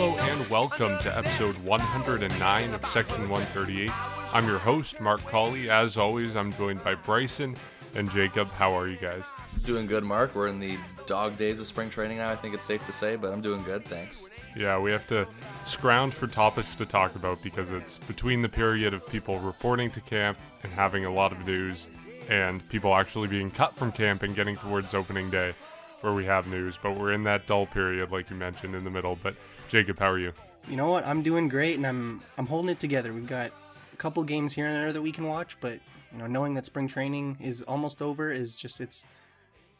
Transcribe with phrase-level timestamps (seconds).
[0.00, 3.90] Hello and welcome to episode 109 of Section 138.
[4.32, 5.68] I'm your host, Mark Colley.
[5.70, 7.56] As always, I'm joined by Bryson
[7.96, 8.46] and Jacob.
[8.46, 9.24] How are you guys?
[9.64, 10.36] Doing good, Mark.
[10.36, 13.16] We're in the dog days of spring training now, I think it's safe to say,
[13.16, 14.28] but I'm doing good, thanks.
[14.54, 15.26] Yeah, we have to
[15.64, 20.00] scrounge for topics to talk about because it's between the period of people reporting to
[20.02, 21.88] camp and having a lot of news
[22.28, 25.54] and people actually being cut from camp and getting towards opening day
[26.02, 26.78] where we have news.
[26.80, 29.18] But we're in that dull period, like you mentioned, in the middle.
[29.20, 29.34] But
[29.68, 30.32] Jacob, how are you?
[30.68, 31.06] You know what?
[31.06, 33.12] I'm doing great, and I'm I'm holding it together.
[33.12, 33.50] We've got
[33.92, 35.78] a couple games here and there that we can watch, but
[36.12, 39.04] you know, knowing that spring training is almost over is just it's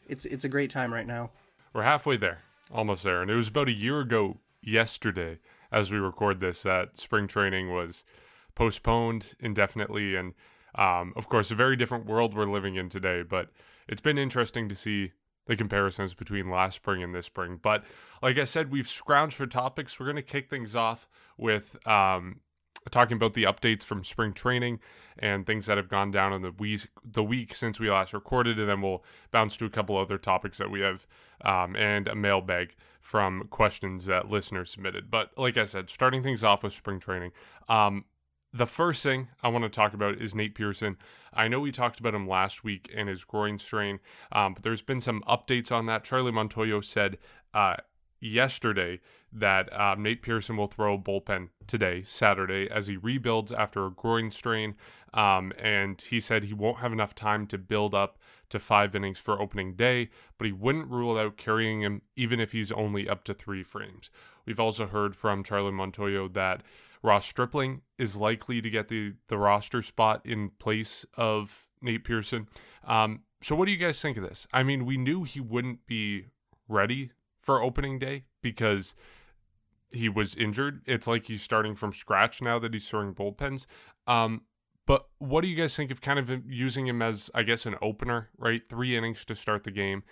[0.07, 1.31] it's it's a great time right now.
[1.73, 2.39] We're halfway there,
[2.71, 5.39] almost there, and it was about a year ago yesterday
[5.71, 8.03] as we record this that spring training was
[8.55, 10.33] postponed indefinitely and
[10.75, 13.49] um, of course a very different world we're living in today but
[13.87, 15.11] it's been interesting to see
[15.49, 17.83] the comparisons between last spring and this spring but
[18.23, 22.39] like i said we've scrounged for topics we're going to kick things off with um,
[22.89, 24.79] talking about the updates from spring training
[25.17, 28.59] and things that have gone down in the week the week since we last recorded,
[28.59, 31.05] and then we'll bounce to a couple other topics that we have
[31.43, 35.09] um, and a mailbag from questions that listeners submitted.
[35.09, 37.31] But like I said, starting things off with spring training.
[37.67, 38.05] Um,
[38.53, 40.97] the first thing I want to talk about is Nate Pearson.
[41.33, 43.99] I know we talked about him last week and his groin strain,
[44.31, 46.03] um, but there's been some updates on that.
[46.03, 47.17] Charlie Montoyo said
[47.53, 47.75] uh,
[48.19, 48.99] yesterday
[49.31, 53.91] that um, Nate Pearson will throw a bullpen today, Saturday, as he rebuilds after a
[53.91, 54.75] groin strain.
[55.13, 58.17] Um, and he said he won't have enough time to build up
[58.49, 62.51] to five innings for opening day, but he wouldn't rule out carrying him even if
[62.51, 64.09] he's only up to three frames.
[64.45, 66.63] We've also heard from Charlie Montoyo that
[67.01, 72.47] Ross Stripling is likely to get the, the roster spot in place of Nate Pearson.
[72.85, 74.47] Um, so, what do you guys think of this?
[74.51, 76.25] I mean, we knew he wouldn't be
[76.67, 77.11] ready
[77.41, 78.95] for opening day because
[79.91, 80.81] he was injured.
[80.85, 83.65] It's like he's starting from scratch now that he's throwing bullpens.
[84.07, 84.41] Um,
[84.85, 87.75] but what do you guys think of kind of using him as, I guess, an
[87.81, 88.61] opener, right?
[88.67, 90.03] Three innings to start the game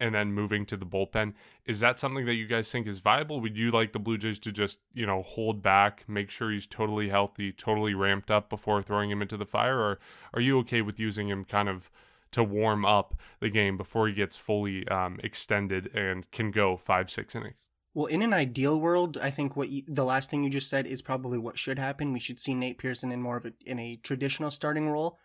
[0.00, 1.34] and then moving to the bullpen.
[1.66, 3.40] Is that something that you guys think is viable?
[3.40, 6.66] Would you like the Blue Jays to just, you know, hold back, make sure he's
[6.66, 9.78] totally healthy, totally ramped up before throwing him into the fire?
[9.78, 9.98] Or
[10.32, 11.90] are you okay with using him kind of
[12.32, 17.10] to warm up the game before he gets fully um, extended and can go five,
[17.10, 17.54] six innings?
[17.94, 20.84] Well, in an ideal world, I think what you, the last thing you just said
[20.84, 22.12] is probably what should happen.
[22.12, 25.16] We should see Nate Pearson in more of a in a traditional starting role.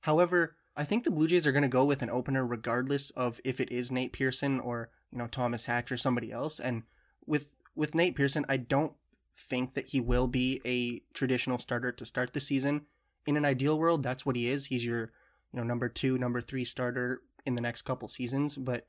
[0.00, 3.40] However, I think the Blue Jays are going to go with an opener regardless of
[3.44, 6.60] if it is Nate Pearson or you know Thomas Hatch or somebody else.
[6.60, 6.82] And
[7.24, 8.92] with with Nate Pearson, I don't
[9.36, 12.82] think that he will be a traditional starter to start the season.
[13.26, 14.66] In an ideal world, that's what he is.
[14.66, 15.12] He's your
[15.52, 18.86] you know number two, number three starter in the next couple seasons, but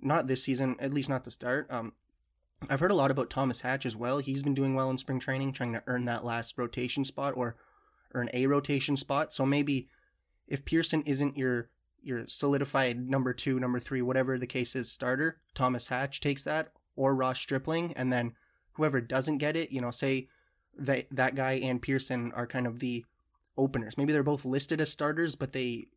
[0.00, 0.76] not this season.
[0.80, 1.68] At least not the start.
[1.70, 1.92] Um,
[2.68, 4.18] I've heard a lot about Thomas Hatch as well.
[4.18, 7.56] He's been doing well in spring training, trying to earn that last rotation spot or
[8.14, 9.32] earn a rotation spot.
[9.32, 9.88] So maybe
[10.50, 11.70] if Pearson isn't your
[12.02, 16.72] your solidified number two, number three, whatever the case is, starter, Thomas Hatch takes that,
[16.96, 18.32] or Ross Stripling, and then
[18.72, 20.28] whoever doesn't get it, you know, say
[20.78, 23.04] that that guy and Pearson are kind of the
[23.56, 23.98] openers.
[23.98, 25.88] Maybe they're both listed as starters, but they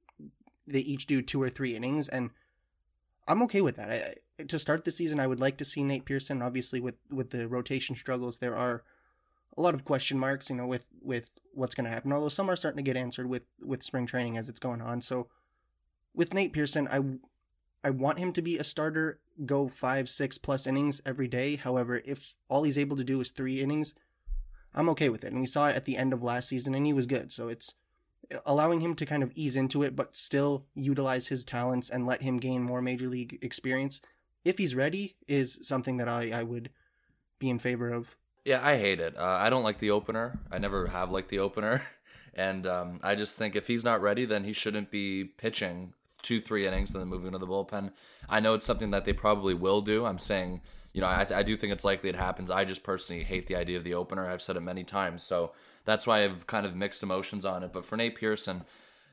[0.67, 2.29] they each do two or three innings, and
[3.27, 3.89] I'm okay with that.
[3.89, 6.41] I, to start the season, I would like to see Nate Pearson.
[6.41, 8.83] Obviously, with with the rotation struggles, there are
[9.57, 10.49] a lot of question marks.
[10.49, 12.11] You know, with with what's going to happen.
[12.11, 15.01] Although some are starting to get answered with with spring training as it's going on.
[15.01, 15.27] So,
[16.13, 17.01] with Nate Pearson, I
[17.87, 21.57] I want him to be a starter, go five, six plus innings every day.
[21.57, 23.93] However, if all he's able to do is three innings,
[24.73, 25.31] I'm okay with it.
[25.31, 27.31] And we saw it at the end of last season, and he was good.
[27.31, 27.75] So it's
[28.45, 32.21] allowing him to kind of ease into it, but still utilize his talents and let
[32.21, 34.01] him gain more major league experience,
[34.45, 36.69] if he's ready, is something that I, I would
[37.39, 38.15] be in favor of.
[38.45, 39.17] Yeah, I hate it.
[39.17, 40.39] Uh, I don't like the opener.
[40.51, 41.83] I never have liked the opener.
[42.35, 45.93] And um, I just think if he's not ready, then he shouldn't be pitching
[46.23, 47.91] two, three innings and then moving to the bullpen.
[48.27, 50.05] I know it's something that they probably will do.
[50.05, 50.61] I'm saying,
[50.93, 52.49] you know, I, I do think it's likely it happens.
[52.49, 54.27] I just personally hate the idea of the opener.
[54.27, 55.21] I've said it many times.
[55.21, 55.51] So
[55.85, 57.71] that's why I've kind of mixed emotions on it.
[57.71, 58.63] But for Nate Pearson,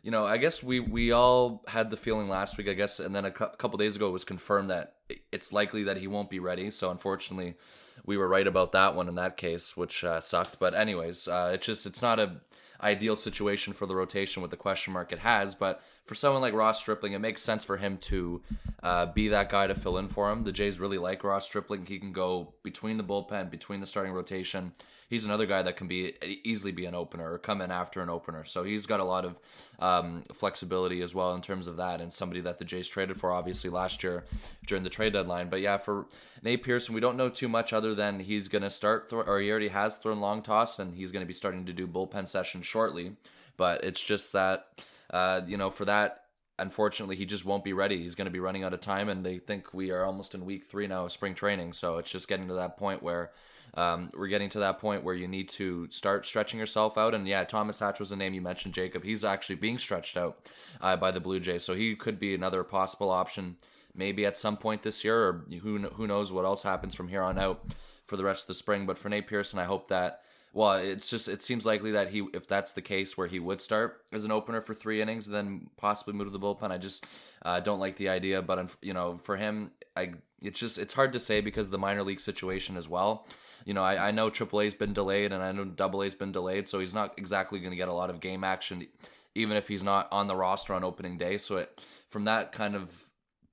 [0.02, 3.14] you know, I guess we we all had the feeling last week, I guess, and
[3.14, 4.94] then a, cu- a couple days ago it was confirmed that
[5.30, 6.70] it's likely that he won't be ready.
[6.70, 7.56] So unfortunately,
[8.04, 10.58] we were right about that one in that case, which uh, sucked.
[10.58, 12.36] But anyways, uh, it's just it's not a
[12.82, 15.54] ideal situation for the rotation with the question mark it has.
[15.54, 18.42] But for someone like Ross Stripling, it makes sense for him to
[18.82, 20.44] uh, be that guy to fill in for him.
[20.44, 21.86] The Jays really like Ross Stripling.
[21.86, 24.72] He can go between the bullpen, between the starting rotation
[25.10, 26.14] he's another guy that can be
[26.44, 28.44] easily be an opener or come in after an opener.
[28.44, 29.38] So he's got a lot of
[29.80, 33.32] um, flexibility as well in terms of that, and somebody that the Jays traded for
[33.32, 34.24] obviously last year
[34.66, 35.50] during the trade deadline.
[35.50, 36.06] But yeah, for
[36.42, 39.50] Nate Pearson, we don't know too much other than he's going to start, or he
[39.50, 42.64] already has thrown long toss, and he's going to be starting to do bullpen sessions
[42.64, 43.16] shortly.
[43.56, 46.24] But it's just that, uh, you know, for that,
[46.58, 48.02] unfortunately, he just won't be ready.
[48.02, 50.44] He's going to be running out of time, and they think we are almost in
[50.44, 51.72] week three now of spring training.
[51.72, 53.32] So it's just getting to that point where
[53.74, 57.14] um, we're getting to that point where you need to start stretching yourself out.
[57.14, 59.04] And yeah, Thomas Hatch was the name you mentioned, Jacob.
[59.04, 60.38] He's actually being stretched out
[60.80, 63.56] uh, by the Blue Jays, so he could be another possible option
[63.92, 67.22] maybe at some point this year, or who who knows what else happens from here
[67.22, 67.64] on out
[68.06, 68.86] for the rest of the spring.
[68.86, 70.22] But for Nate Pearson, I hope that.
[70.52, 73.60] Well, it's just it seems likely that he, if that's the case, where he would
[73.60, 76.72] start as an opener for three innings, then possibly move to the bullpen.
[76.72, 77.06] I just
[77.42, 81.12] uh, don't like the idea, but you know, for him, I it's just it's hard
[81.12, 83.26] to say because of the minor league situation as well.
[83.64, 86.80] You know, I, I know AAA's been delayed and I know AA's been delayed, so
[86.80, 88.86] he's not exactly going to get a lot of game action,
[89.34, 91.38] even if he's not on the roster on opening day.
[91.38, 92.90] So it from that kind of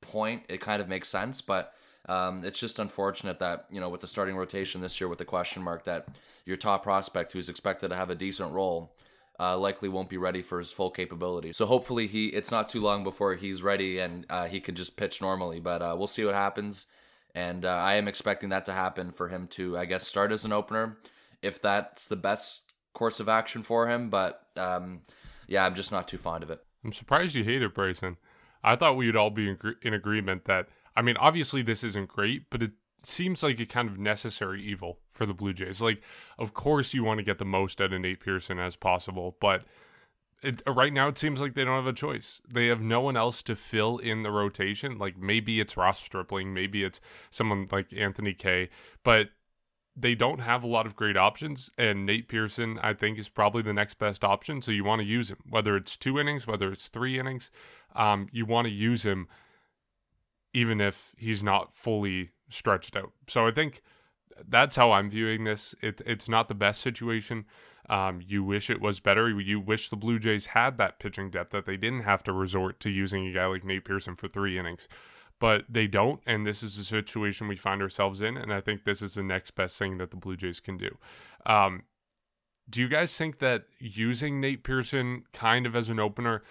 [0.01, 1.73] point, it kind of makes sense, but
[2.07, 5.25] um, it's just unfortunate that you know with the starting rotation this year with the
[5.25, 6.07] question mark that
[6.47, 8.95] your top prospect who's expected to have a decent role
[9.39, 11.53] uh, likely won't be ready for his full capability.
[11.53, 14.97] So hopefully he it's not too long before he's ready and uh, he can just
[14.97, 15.59] pitch normally.
[15.59, 16.87] But uh, we'll see what happens,
[17.35, 20.45] and uh, I am expecting that to happen for him to I guess start as
[20.45, 20.97] an opener
[21.41, 24.09] if that's the best course of action for him.
[24.09, 25.01] But um,
[25.47, 26.61] yeah, I'm just not too fond of it.
[26.83, 28.17] I'm surprised you hate it, Bryson.
[28.63, 32.49] I thought we'd all be in, in agreement that, I mean, obviously this isn't great,
[32.49, 32.71] but it
[33.03, 35.81] seems like a kind of necessary evil for the Blue Jays.
[35.81, 36.01] Like,
[36.37, 39.63] of course, you want to get the most out of Nate Pearson as possible, but
[40.43, 42.41] it, right now it seems like they don't have a choice.
[42.47, 44.97] They have no one else to fill in the rotation.
[44.97, 48.69] Like, maybe it's Ross Stripling, maybe it's someone like Anthony Kay,
[49.03, 49.29] but
[49.99, 53.63] they don't have a lot of great options, and Nate Pearson, I think, is probably
[53.63, 54.61] the next best option.
[54.61, 57.49] So you want to use him, whether it's two innings, whether it's three innings.
[57.95, 59.27] Um, you want to use him,
[60.53, 63.11] even if he's not fully stretched out.
[63.27, 63.81] So I think
[64.47, 65.75] that's how I'm viewing this.
[65.81, 67.45] It, it's not the best situation.
[67.89, 69.29] Um, you wish it was better.
[69.29, 72.79] You wish the Blue Jays had that pitching depth that they didn't have to resort
[72.81, 74.87] to using a guy like Nate Pearson for three innings
[75.39, 76.21] but they don't.
[76.25, 78.37] And this is the situation we find ourselves in.
[78.37, 80.97] And I think this is the next best thing that the Blue Jays can do.
[81.45, 81.83] Um,
[82.69, 86.43] do you guys think that using Nate Pearson kind of as an opener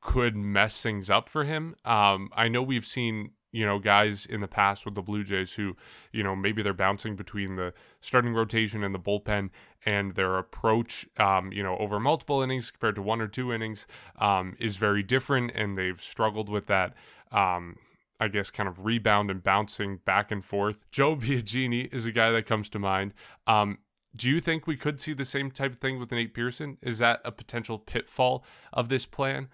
[0.00, 1.74] could mess things up for him?
[1.84, 5.54] Um, I know we've seen you know guys in the past with the Blue Jays
[5.54, 5.76] who
[6.12, 9.50] you know maybe they're bouncing between the starting rotation and the bullpen
[9.84, 13.86] and their approach um, you know over multiple innings compared to one or two innings
[14.18, 16.94] um, is very different and they've struggled with that
[17.32, 17.76] um,
[18.20, 20.84] I guess, kind of rebound and bouncing back and forth.
[20.90, 23.14] Joe Biagini is a guy that comes to mind.
[23.46, 23.78] Um,
[24.14, 26.76] do you think we could see the same type of thing with Nate Pearson?
[26.82, 29.48] Is that a potential pitfall of this plan?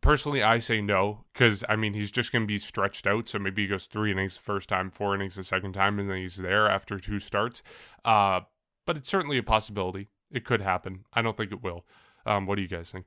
[0.00, 3.28] Personally, I say no, because I mean he's just going to be stretched out.
[3.28, 6.08] So maybe he goes three innings the first time, four innings the second time, and
[6.08, 7.62] then he's there after two starts.
[8.04, 8.40] Uh,
[8.86, 10.08] but it's certainly a possibility.
[10.30, 11.04] It could happen.
[11.12, 11.84] I don't think it will.
[12.24, 13.06] Um, what do you guys think?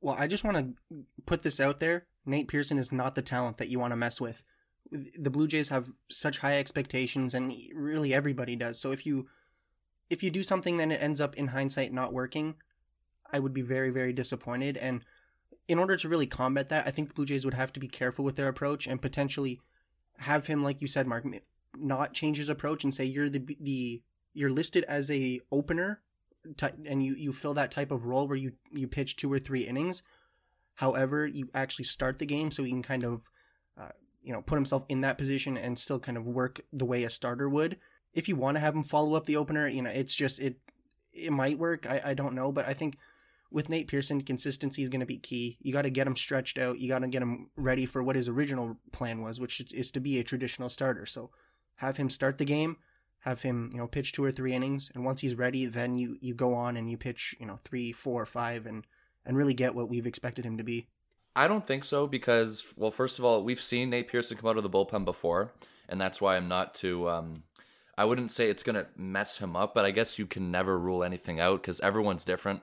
[0.00, 2.06] Well, I just want to put this out there.
[2.26, 4.42] Nate Pearson is not the talent that you want to mess with.
[4.90, 8.80] The Blue Jays have such high expectations, and really everybody does.
[8.80, 9.28] So if you
[10.10, 12.56] if you do something then it ends up in hindsight not working,
[13.32, 14.76] I would be very very disappointed.
[14.76, 15.04] And
[15.72, 17.88] in order to really combat that, I think the Blue Jays would have to be
[17.88, 19.60] careful with their approach and potentially
[20.18, 21.24] have him, like you said, Mark,
[21.76, 24.02] not change his approach and say you're the the
[24.34, 26.00] you're listed as a opener
[26.86, 29.62] and you you fill that type of role where you you pitch two or three
[29.62, 30.02] innings
[30.74, 33.30] However, you actually start the game so he can kind of,
[33.78, 33.90] uh,
[34.22, 37.10] you know, put himself in that position and still kind of work the way a
[37.10, 37.78] starter would.
[38.14, 40.56] If you want to have him follow up the opener, you know, it's just it
[41.12, 41.86] it might work.
[41.88, 42.96] I, I don't know, but I think
[43.52, 45.58] with Nate Pearson, consistency is going to be key.
[45.60, 46.78] You got to get him stretched out.
[46.78, 50.00] You got to get him ready for what his original plan was, which is to
[50.00, 51.06] be a traditional starter.
[51.06, 51.30] So
[51.76, 52.76] have him start the game,
[53.20, 56.16] have him you know pitch two or three innings, and once he's ready, then you
[56.20, 58.84] you go on and you pitch you know three, four, five, and
[59.24, 60.88] and really get what we've expected him to be?
[61.34, 64.58] I don't think so because, well, first of all, we've seen Nate Pearson come out
[64.58, 65.52] of the bullpen before,
[65.88, 67.08] and that's why I'm not too.
[67.08, 67.44] Um,
[67.96, 71.04] I wouldn't say it's gonna mess him up, but I guess you can never rule
[71.04, 72.60] anything out because everyone's different,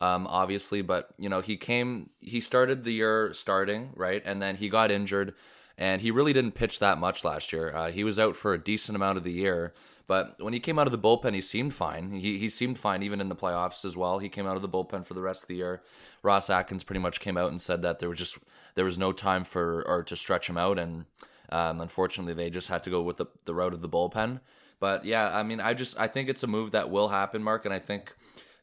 [0.00, 0.82] um, obviously.
[0.82, 4.90] But you know, he came, he started the year starting right, and then he got
[4.90, 5.34] injured,
[5.76, 7.72] and he really didn't pitch that much last year.
[7.74, 9.74] Uh, he was out for a decent amount of the year,
[10.10, 12.10] but when he came out of the bullpen, he seemed fine.
[12.10, 14.18] He, he seemed fine even in the playoffs as well.
[14.18, 15.82] He came out of the bullpen for the rest of the year.
[16.22, 18.38] Ross Atkins pretty much came out and said that there was just
[18.74, 21.04] there was no time for or to stretch him out, and
[21.50, 24.40] um, unfortunately they just had to go with the, the route of the bullpen.
[24.80, 27.64] But yeah, I mean, I just I think it's a move that will happen, Mark,
[27.64, 28.12] and I think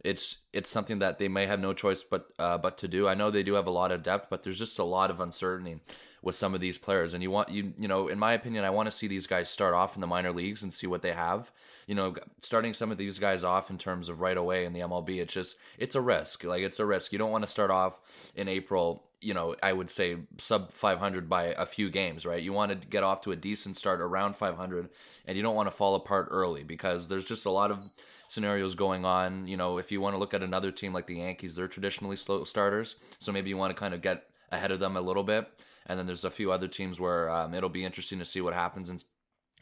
[0.08, 3.10] it's it's something that they may have no choice but uh, but to do.
[3.10, 5.20] I know they do have a lot of depth, but there's just a lot of
[5.20, 5.82] uncertainty
[6.22, 7.14] with some of these players.
[7.14, 9.50] And you want you you know, in my opinion, I want to see these guys
[9.50, 11.52] start off in the minor leagues and see what they have.
[11.88, 14.80] You know, starting some of these guys off in terms of right away in the
[14.80, 16.46] MLB, it's just it's a risk.
[16.46, 17.12] Like it's a risk.
[17.12, 18.00] You don't want to start off
[18.34, 22.42] in April you know, I would say sub 500 by a few games, right?
[22.42, 24.90] You want to get off to a decent start around 500
[25.26, 27.80] and you don't want to fall apart early because there's just a lot of
[28.28, 29.48] scenarios going on.
[29.48, 32.16] You know, if you want to look at another team like the Yankees, they're traditionally
[32.16, 32.96] slow starters.
[33.20, 35.48] So maybe you want to kind of get ahead of them a little bit.
[35.86, 38.54] And then there's a few other teams where um, it'll be interesting to see what
[38.54, 39.00] happens in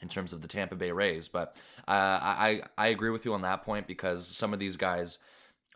[0.01, 1.27] in terms of the Tampa Bay Rays.
[1.27, 1.55] But
[1.87, 5.19] uh, I I agree with you on that point because some of these guys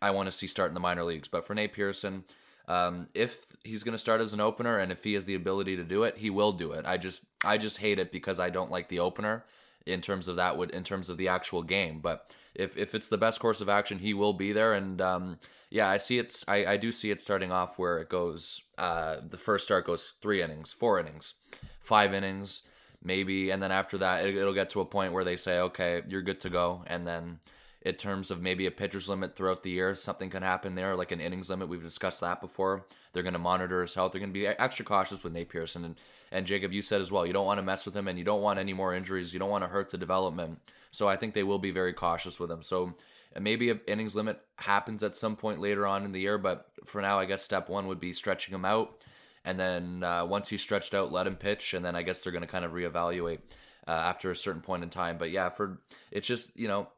[0.01, 1.27] I want to see start in the minor leagues.
[1.27, 2.23] But for Nate Pearson,
[2.67, 5.75] um, if he's going to start as an opener and if he has the ability
[5.75, 6.85] to do it, he will do it.
[6.85, 9.45] I just I just hate it because I don't like the opener
[9.89, 11.99] in terms of that would in terms of the actual game.
[11.99, 14.73] But if if it's the best course of action, he will be there.
[14.73, 18.09] And um, yeah, I see it's I, I do see it starting off where it
[18.09, 18.61] goes.
[18.77, 21.33] Uh, the first start goes three innings, four innings,
[21.81, 22.63] five innings,
[23.03, 26.01] maybe, and then after that, it, it'll get to a point where they say, okay,
[26.07, 27.39] you're good to go, and then
[27.81, 29.95] in terms of maybe a pitcher's limit throughout the year.
[29.95, 31.69] Something can happen there, like an innings limit.
[31.69, 32.85] We've discussed that before.
[33.13, 34.11] They're going to monitor his health.
[34.11, 35.85] They're going to be extra cautious with Nate Pearson.
[35.85, 35.95] And,
[36.31, 38.25] and Jacob, you said as well, you don't want to mess with him and you
[38.25, 39.33] don't want any more injuries.
[39.33, 40.59] You don't want to hurt the development.
[40.91, 42.63] So I think they will be very cautious with him.
[42.63, 42.95] So
[43.39, 46.37] maybe an innings limit happens at some point later on in the year.
[46.37, 49.03] But for now, I guess step one would be stretching him out.
[49.45, 51.73] And then uh, once he's stretched out, let him pitch.
[51.73, 53.39] And then I guess they're going to kind of reevaluate.
[53.87, 55.17] Uh, after a certain point in time.
[55.17, 55.79] But yeah, for
[56.11, 56.89] it's just you know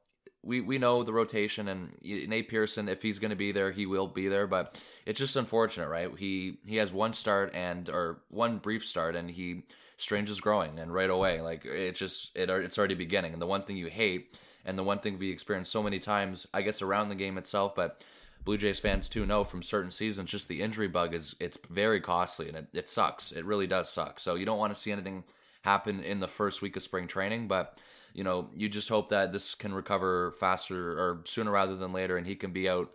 [0.43, 3.85] we we know the rotation and Nate Pearson if he's going to be there he
[3.85, 6.09] will be there but it's just unfortunate right?
[6.17, 9.63] He he has one start and or one brief start and he
[9.97, 13.47] Strange is growing and right away like it just it it's already beginning and the
[13.47, 16.81] one thing you hate and the one thing we experienced so many times I guess
[16.81, 18.03] around the game itself but
[18.43, 22.01] Blue Jays fans too know from certain seasons just the injury bug is it's very
[22.01, 23.31] costly and it, it sucks.
[23.31, 24.19] It really does suck.
[24.19, 25.23] So you don't want to see anything
[25.61, 27.77] happen in the first week of spring training but
[28.13, 32.17] you know, you just hope that this can recover faster or sooner rather than later,
[32.17, 32.91] and he can be out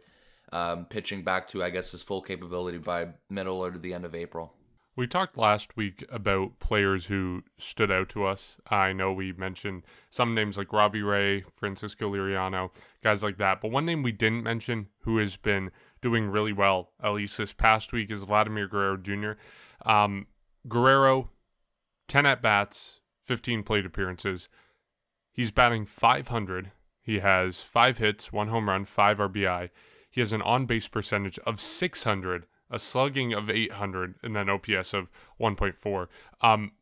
[0.53, 4.05] um, pitching back to, I guess, his full capability by middle or to the end
[4.05, 4.53] of April.
[4.97, 8.57] We talked last week about players who stood out to us.
[8.71, 12.71] I know we mentioned some names like Robbie Ray, Francisco Liriano,
[13.05, 13.61] guys like that.
[13.61, 15.71] But one name we didn't mention who has been
[16.01, 19.33] doing really well, at least this past week, is Vladimir Guerrero Jr.
[19.85, 20.29] Um,
[20.67, 21.29] Guerrero,
[22.09, 24.49] 10 at bats, 15 plate appearances,
[25.37, 26.73] He's batting 500.
[27.03, 29.69] He has five hits, one home run, five RBI.
[30.11, 34.95] He has an on base percentage of 600, a slugging of 800, and then OPS
[34.95, 36.07] of 1.4.
[36.41, 36.73] Um,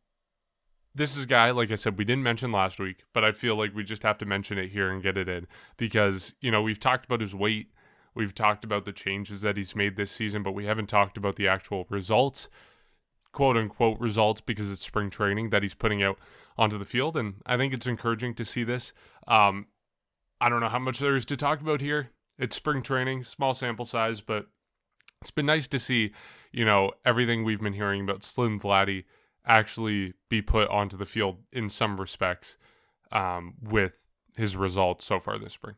[0.95, 3.57] this is a guy, like I said, we didn't mention last week, but I feel
[3.57, 6.61] like we just have to mention it here and get it in because, you know,
[6.61, 7.73] we've talked about his weight.
[8.13, 11.35] We've talked about the changes that he's made this season, but we haven't talked about
[11.35, 12.47] the actual results,
[13.35, 16.17] quote unquote results, because it's spring training that he's putting out
[16.57, 17.17] onto the field.
[17.17, 18.93] And I think it's encouraging to see this.
[19.27, 19.67] Um,
[20.39, 22.11] I don't know how much there is to talk about here.
[22.39, 24.47] It's spring training, small sample size, but
[25.21, 26.13] it's been nice to see,
[26.53, 29.03] you know, everything we've been hearing about Slim Vladdy
[29.45, 32.57] actually be put onto the field in some respects
[33.11, 34.05] um, with
[34.37, 35.75] his results so far this spring.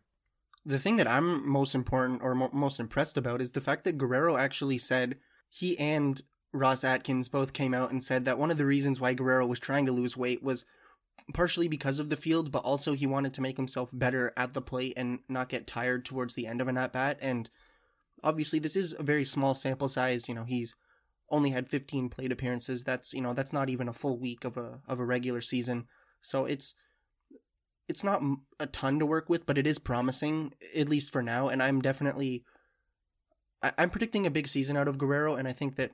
[0.63, 3.97] The thing that I'm most important or mo- most impressed about is the fact that
[3.97, 5.17] Guerrero actually said
[5.49, 6.21] he and
[6.53, 9.59] Ross Atkins both came out and said that one of the reasons why Guerrero was
[9.59, 10.65] trying to lose weight was
[11.33, 14.61] partially because of the field, but also he wanted to make himself better at the
[14.61, 17.17] plate and not get tired towards the end of an at bat.
[17.21, 17.49] And
[18.23, 20.29] obviously, this is a very small sample size.
[20.29, 20.75] You know, he's
[21.29, 22.83] only had 15 plate appearances.
[22.83, 25.87] That's you know that's not even a full week of a of a regular season.
[26.21, 26.73] So it's
[27.87, 28.21] it's not
[28.59, 31.49] a ton to work with, but it is promising at least for now.
[31.49, 32.43] And I'm definitely
[33.77, 35.91] I'm predicting a big season out of Guerrero, and I think that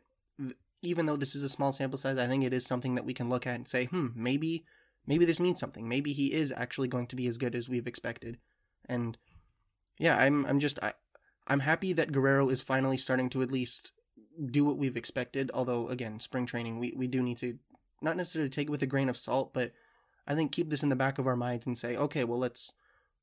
[0.83, 3.13] even though this is a small sample size, I think it is something that we
[3.13, 4.65] can look at and say, hmm, maybe
[5.07, 5.87] maybe this means something.
[5.87, 8.37] Maybe he is actually going to be as good as we've expected.
[8.87, 9.17] And
[9.97, 10.93] yeah, I'm I'm just I,
[11.47, 13.93] I'm happy that Guerrero is finally starting to at least
[14.51, 15.49] do what we've expected.
[15.53, 17.57] Although again, spring training, we, we do need to
[18.01, 19.71] not necessarily take it with a grain of salt, but
[20.27, 22.73] I think keep this in the back of our minds and say, okay, well let's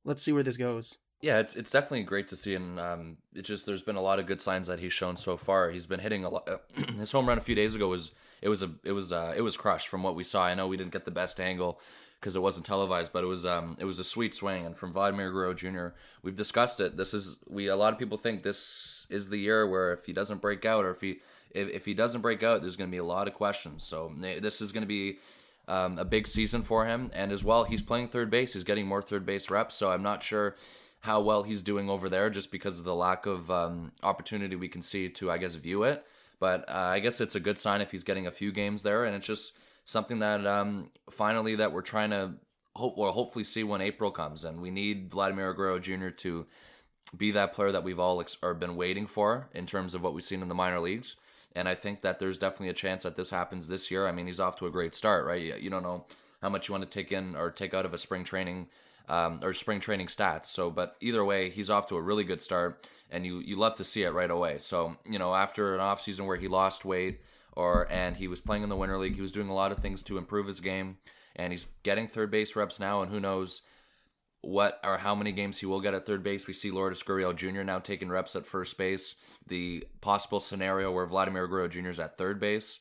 [0.04, 0.96] let's see where this goes.
[1.20, 4.18] Yeah, it's it's definitely great to see, and um, it's just there's been a lot
[4.18, 5.70] of good signs that he's shown so far.
[5.70, 6.48] He's been hitting a lot.
[6.98, 9.42] his home run a few days ago was it was a it was uh, it
[9.42, 10.44] was crushed from what we saw.
[10.44, 11.78] I know we didn't get the best angle
[12.20, 14.64] because it wasn't televised, but it was um it was a sweet swing.
[14.64, 15.88] And from Vladimir Guerrero Jr.,
[16.22, 16.96] we've discussed it.
[16.96, 20.14] This is we a lot of people think this is the year where if he
[20.14, 21.18] doesn't break out or if he
[21.50, 23.82] if, if he doesn't break out, there's going to be a lot of questions.
[23.82, 25.18] So this is going to be
[25.68, 28.54] um, a big season for him, and as well, he's playing third base.
[28.54, 29.74] He's getting more third base reps.
[29.74, 30.54] So I'm not sure
[31.00, 34.68] how well he's doing over there just because of the lack of um, opportunity we
[34.68, 36.04] can see to, I guess, view it.
[36.38, 39.04] But uh, I guess it's a good sign if he's getting a few games there,
[39.04, 39.52] and it's just
[39.84, 42.32] something that um, finally that we're trying to
[42.76, 46.08] hope or hopefully see when April comes, and we need Vladimir Guerrero Jr.
[46.08, 46.46] to
[47.16, 50.14] be that player that we've all ex- or been waiting for in terms of what
[50.14, 51.16] we've seen in the minor leagues.
[51.54, 54.06] And I think that there's definitely a chance that this happens this year.
[54.06, 55.42] I mean, he's off to a great start, right?
[55.42, 56.04] You, you don't know
[56.40, 58.68] how much you want to take in or take out of a spring training
[59.10, 60.46] um, or spring training stats.
[60.46, 63.74] So, but either way, he's off to a really good start, and you you love
[63.74, 64.58] to see it right away.
[64.58, 67.20] So, you know, after an off season where he lost weight
[67.52, 69.78] or and he was playing in the winter league, he was doing a lot of
[69.78, 70.98] things to improve his game,
[71.34, 73.62] and he's getting third base reps now, and who knows
[74.42, 76.46] what or how many games he will get at third base.
[76.46, 77.62] We see Lourdes Gurriel Jr.
[77.62, 79.16] now taking reps at first base.
[79.44, 81.90] The possible scenario where Vladimir Guerrero Jr.
[81.90, 82.78] is at third base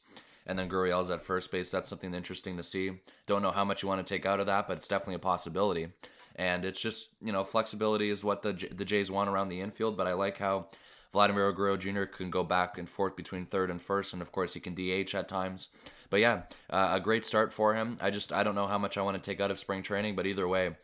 [0.49, 1.69] and then Gurriel's at first base.
[1.69, 2.93] That's something interesting to see.
[3.27, 5.19] Don't know how much you want to take out of that, but it's definitely a
[5.19, 5.89] possibility.
[6.39, 9.97] And it's just you know flexibility is what the the Jays want around the infield.
[9.97, 10.69] But I like how
[11.11, 12.05] Vladimir Guerrero Jr.
[12.05, 15.13] can go back and forth between third and first, and of course he can DH
[15.13, 15.67] at times.
[16.09, 17.97] But yeah, uh, a great start for him.
[18.01, 20.15] I just I don't know how much I want to take out of spring training,
[20.15, 20.75] but either way,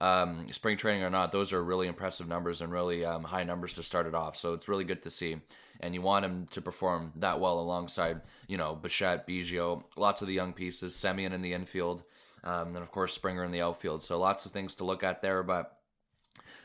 [0.00, 3.74] um, spring training or not, those are really impressive numbers and really um, high numbers
[3.74, 4.36] to start it off.
[4.36, 5.36] So it's really good to see.
[5.80, 10.28] And you want him to perform that well alongside, you know, Bichette, Biggio, lots of
[10.28, 12.04] the young pieces, Semien in the infield,
[12.44, 14.02] um, and of course Springer in the outfield.
[14.02, 15.78] So lots of things to look at there, but.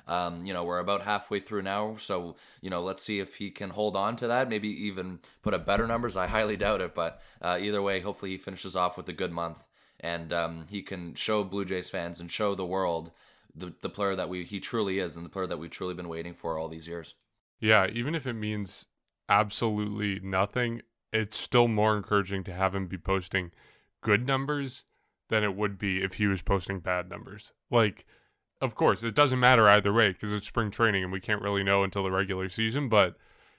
[0.07, 3.51] Um, you know, we're about halfway through now, so you know, let's see if he
[3.51, 4.50] can hold on to that.
[4.50, 6.17] Maybe even put up better numbers.
[6.17, 9.31] I highly doubt it, but uh, either way, hopefully he finishes off with a good
[9.31, 9.67] month
[10.00, 13.12] and um, he can show Blue Jays fans and show the world
[13.55, 16.09] the the player that we he truly is and the player that we've truly been
[16.09, 17.15] waiting for all these years.
[17.59, 18.86] Yeah, even if it means
[19.27, 20.81] absolutely nothing,
[21.12, 23.51] it's still more encouraging to have him be posting
[24.01, 24.85] good numbers
[25.29, 27.53] than it would be if he was posting bad numbers.
[27.72, 28.05] Like,
[28.61, 31.63] of course, it doesn't matter either way because it's spring training and we can't really
[31.63, 32.89] know until the regular season.
[32.89, 33.15] But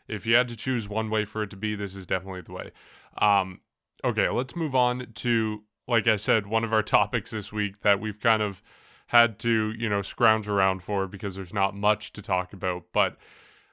[0.08, 2.52] if you had to choose one way for it to be, this is definitely the
[2.52, 2.72] way.
[3.18, 3.60] Um,
[4.04, 8.00] okay, let's move on to like I said, one of our topics this week that
[8.00, 8.62] we've kind of
[9.08, 12.84] had to, you know, scrounge around for because there's not much to talk about.
[12.92, 13.16] But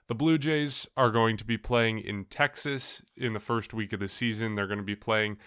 [0.07, 3.99] the Blue Jays are going to be playing in Texas in the first week of
[3.99, 4.55] the season.
[4.55, 5.37] They're going to be playing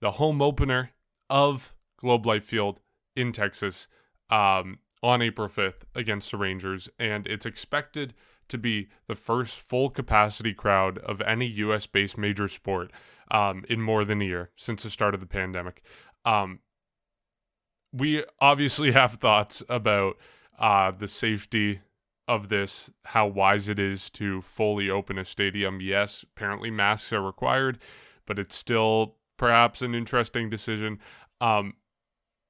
[0.00, 0.90] the home opener
[1.30, 2.80] of Globe Life Field
[3.14, 3.88] in Texas
[4.30, 6.88] um, on April 5th against the Rangers.
[6.98, 8.14] And it's expected
[8.48, 11.86] to be the first full capacity crowd of any U.S.
[11.86, 12.92] based major sport
[13.30, 15.82] um, in more than a year since the start of the pandemic.
[16.24, 16.60] Um,
[17.92, 20.16] we obviously have thoughts about
[20.58, 21.80] uh, the safety
[22.28, 25.80] of this, how wise it is to fully open a stadium.
[25.80, 27.78] Yes, apparently masks are required,
[28.26, 30.98] but it's still perhaps an interesting decision.
[31.40, 31.74] Um,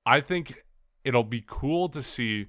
[0.07, 0.64] I think
[1.05, 2.47] it'll be cool to see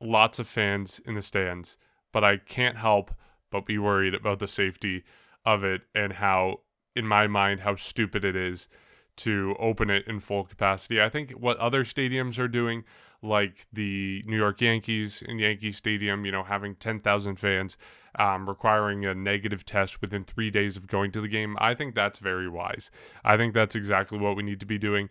[0.00, 1.78] lots of fans in the stands,
[2.12, 3.14] but I can't help
[3.50, 5.04] but be worried about the safety
[5.44, 6.60] of it and how,
[6.96, 8.68] in my mind, how stupid it is
[9.14, 11.00] to open it in full capacity.
[11.00, 12.82] I think what other stadiums are doing,
[13.22, 17.76] like the New York Yankees in Yankee Stadium, you know, having 10,000 fans,
[18.18, 21.94] um, requiring a negative test within three days of going to the game, I think
[21.94, 22.90] that's very wise.
[23.22, 25.08] I think that's exactly what we need to be doing.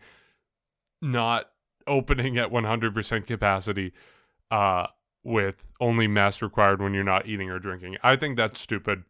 [1.01, 1.45] Not
[1.87, 3.93] opening at 100% capacity
[4.49, 4.87] uh,
[5.23, 7.97] with only masks required when you're not eating or drinking.
[8.03, 9.03] I think that's stupid.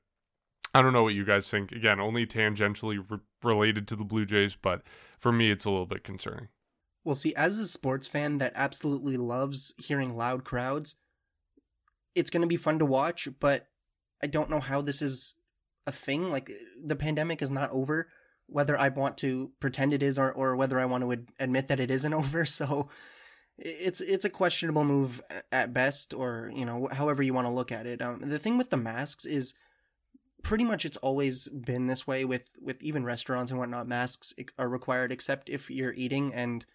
[0.73, 1.71] I don't know what you guys think.
[1.71, 4.83] Again, only tangentially re- related to the Blue Jays, but
[5.19, 6.47] for me, it's a little bit concerning.
[7.03, 10.95] Well, see, as a sports fan that absolutely loves hearing loud crowds,
[12.15, 13.67] it's going to be fun to watch, but
[14.23, 15.35] I don't know how this is
[15.87, 16.31] a thing.
[16.31, 16.51] Like,
[16.81, 18.07] the pandemic is not over,
[18.51, 21.69] whether I want to pretend it is or, or whether I want to ad- admit
[21.69, 22.45] that it isn't over.
[22.45, 22.89] So
[23.57, 27.71] it's it's a questionable move at best, or, you know, however you want to look
[27.71, 28.01] at it.
[28.01, 29.53] Um, the thing with the masks is
[30.43, 34.69] pretty much it's always been this way with with even restaurants and whatnot masks are
[34.69, 36.65] required except if you're eating and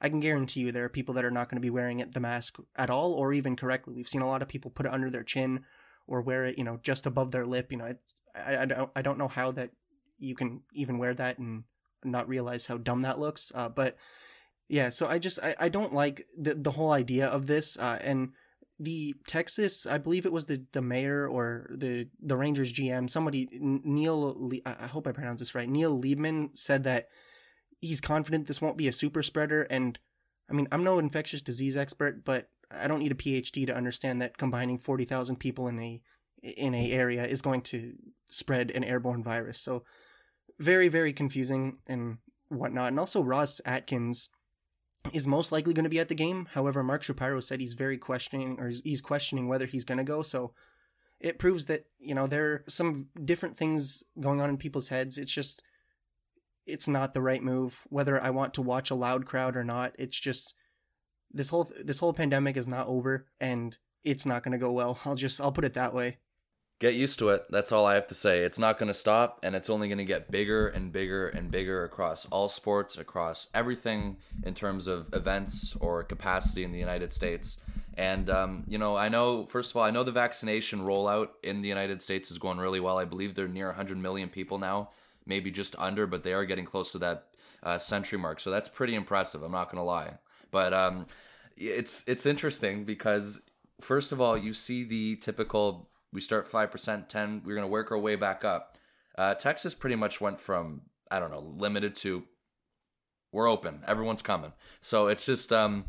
[0.00, 2.14] i can guarantee you there are people that are not going to be wearing it
[2.14, 4.92] the mask at all or even correctly we've seen a lot of people put it
[4.92, 5.64] under their chin
[6.06, 7.92] or wear it you know just above their lip you know
[8.34, 9.70] i, I don't i don't know how that
[10.18, 11.64] you can even wear that and
[12.04, 13.96] not realize how dumb that looks uh, but
[14.68, 17.98] yeah so i just I, I don't like the the whole idea of this uh,
[18.02, 18.30] and
[18.78, 23.48] the Texas, I believe it was the the mayor or the the Rangers GM, somebody
[23.52, 25.68] Neil, I hope I pronounce this right.
[25.68, 27.08] Neil Leibman said that
[27.80, 29.98] he's confident this won't be a super spreader, and
[30.50, 34.20] I mean I'm no infectious disease expert, but I don't need a PhD to understand
[34.20, 36.02] that combining forty thousand people in a
[36.42, 37.94] in a area is going to
[38.26, 39.58] spread an airborne virus.
[39.58, 39.84] So
[40.58, 44.30] very very confusing and whatnot, and also Ross Atkins
[45.12, 46.48] is most likely going to be at the game.
[46.52, 50.22] However, Mark Shapiro said he's very questioning, or he's questioning whether he's going to go.
[50.22, 50.52] So
[51.20, 55.18] it proves that you know there are some different things going on in people's heads.
[55.18, 55.62] It's just
[56.66, 57.80] it's not the right move.
[57.88, 60.54] Whether I want to watch a loud crowd or not, it's just
[61.32, 64.98] this whole this whole pandemic is not over, and it's not going to go well.
[65.04, 66.18] I'll just I'll put it that way.
[66.78, 67.46] Get used to it.
[67.48, 68.40] That's all I have to say.
[68.40, 71.50] It's not going to stop, and it's only going to get bigger and bigger and
[71.50, 77.14] bigger across all sports, across everything in terms of events or capacity in the United
[77.14, 77.58] States.
[77.94, 81.62] And, um, you know, I know, first of all, I know the vaccination rollout in
[81.62, 82.98] the United States is going really well.
[82.98, 84.90] I believe they're near 100 million people now,
[85.24, 87.28] maybe just under, but they are getting close to that
[87.62, 88.38] uh, century mark.
[88.38, 89.42] So that's pretty impressive.
[89.42, 90.18] I'm not going to lie.
[90.50, 91.06] But um,
[91.56, 93.42] it's it's interesting because,
[93.80, 97.90] first of all, you see the typical we start 5%, 10, we're going to work
[97.90, 98.76] our way back up.
[99.16, 102.24] Uh, Texas pretty much went from, I don't know, limited to
[103.32, 104.52] we're open, everyone's coming.
[104.80, 105.84] So it's just, um,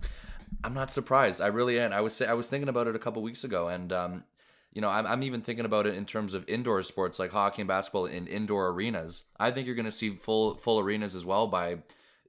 [0.63, 1.41] I'm not surprised.
[1.41, 1.93] I really am.
[1.93, 4.23] I was I was thinking about it a couple weeks ago, and um,
[4.73, 7.61] you know, I'm I'm even thinking about it in terms of indoor sports like hockey
[7.61, 9.23] and basketball in indoor arenas.
[9.39, 11.79] I think you're going to see full full arenas as well by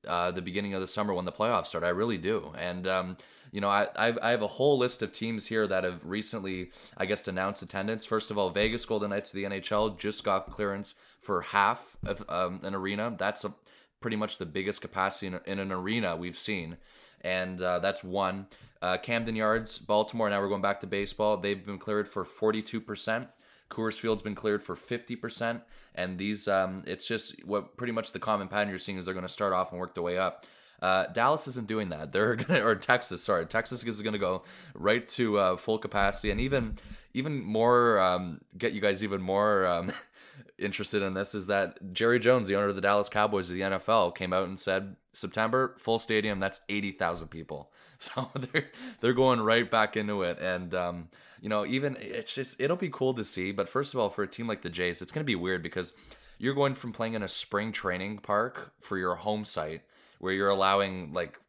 [0.08, 1.84] uh, the beginning of the summer when the playoffs start.
[1.84, 3.16] I really do, and um,
[3.52, 6.70] you know, I I've, I have a whole list of teams here that have recently,
[6.96, 8.04] I guess, announced attendance.
[8.04, 12.24] First of all, Vegas Golden Knights of the NHL just got clearance for half of
[12.28, 13.14] um, an arena.
[13.16, 13.54] That's a,
[14.00, 16.76] pretty much the biggest capacity in, in an arena we've seen
[17.22, 18.46] and uh, that's one.
[18.80, 20.30] Uh, Camden Yards, Baltimore.
[20.30, 21.36] Now we're going back to baseball.
[21.36, 23.28] They've been cleared for 42%.
[23.70, 25.62] Coors Field's been cleared for 50%.
[25.98, 29.14] And these, um, it's just what pretty much the common pattern you're seeing is they're
[29.14, 30.46] going to start off and work their way up.
[30.80, 32.12] Uh, Dallas isn't doing that.
[32.12, 36.40] They're gonna, or Texas, sorry, Texas is gonna go right to uh, full capacity, and
[36.40, 36.78] even,
[37.14, 39.90] even more, um, get you guys even more um,
[40.58, 43.62] interested in this is that Jerry Jones, the owner of the Dallas Cowboys of the
[43.62, 46.38] NFL, came out and said September full stadium.
[46.38, 47.70] That's eighty thousand people.
[48.00, 51.08] So they're they're going right back into it, and um,
[51.40, 53.52] you know even it's just it'll be cool to see.
[53.52, 55.62] But first of all, for a team like the Jays, it's going to be weird
[55.62, 55.92] because
[56.38, 59.82] you're going from playing in a spring training park for your home site
[60.18, 61.40] where you're allowing like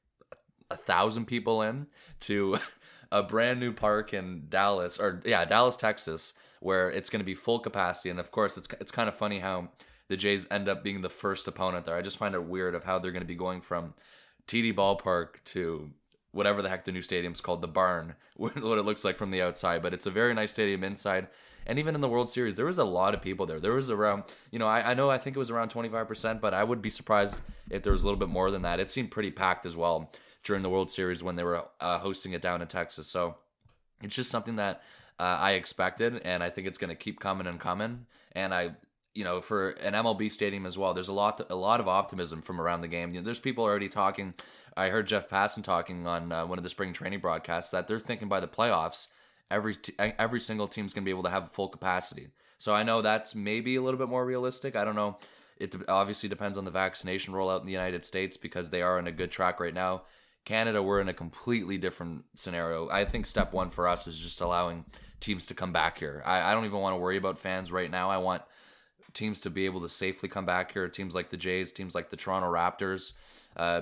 [0.70, 1.88] a thousand people in
[2.22, 2.58] to
[3.12, 7.36] a brand new park in Dallas or yeah Dallas Texas where it's going to be
[7.36, 8.10] full capacity.
[8.10, 9.70] And of course, it's it's kind of funny how
[10.08, 11.96] the Jays end up being the first opponent there.
[11.96, 13.94] I just find it weird of how they're going to be going from
[14.48, 15.92] TD Ballpark to
[16.32, 19.42] whatever the heck the new stadium's called, the Barn, what it looks like from the
[19.42, 19.82] outside.
[19.82, 21.28] But it's a very nice stadium inside.
[21.66, 23.60] And even in the World Series, there was a lot of people there.
[23.60, 26.54] There was around, you know, I, I know I think it was around 25%, but
[26.54, 27.40] I would be surprised
[27.70, 28.80] if there was a little bit more than that.
[28.80, 30.12] It seemed pretty packed as well
[30.44, 33.08] during the World Series when they were uh, hosting it down in Texas.
[33.08, 33.36] So
[34.02, 34.82] it's just something that
[35.20, 38.06] uh, I expected, and I think it's going to keep coming and coming.
[38.32, 38.72] And I,
[39.14, 42.42] you know, for an MLB stadium as well, there's a lot, a lot of optimism
[42.42, 43.14] from around the game.
[43.14, 44.34] You know, there's people already talking.
[44.80, 48.00] I heard Jeff Passan talking on uh, one of the spring training broadcasts that they're
[48.00, 49.08] thinking by the playoffs,
[49.52, 52.30] every t- every single team's going to be able to have full capacity.
[52.58, 54.78] So I know that's maybe a little bit more realistic.
[54.78, 55.18] I don't know.
[55.58, 59.08] It obviously depends on the vaccination rollout in the United States because they are in
[59.08, 60.04] a good track right now.
[60.46, 62.90] Canada, we're in a completely different scenario.
[62.90, 64.86] I think step one for us is just allowing
[65.20, 66.24] teams to come back here.
[66.26, 68.10] I, I don't even want to worry about fans right now.
[68.10, 68.44] I want
[69.14, 70.88] teams to be able to safely come back here.
[70.88, 73.12] Teams like the Jays, teams like the Toronto Raptors,
[73.58, 73.82] uh,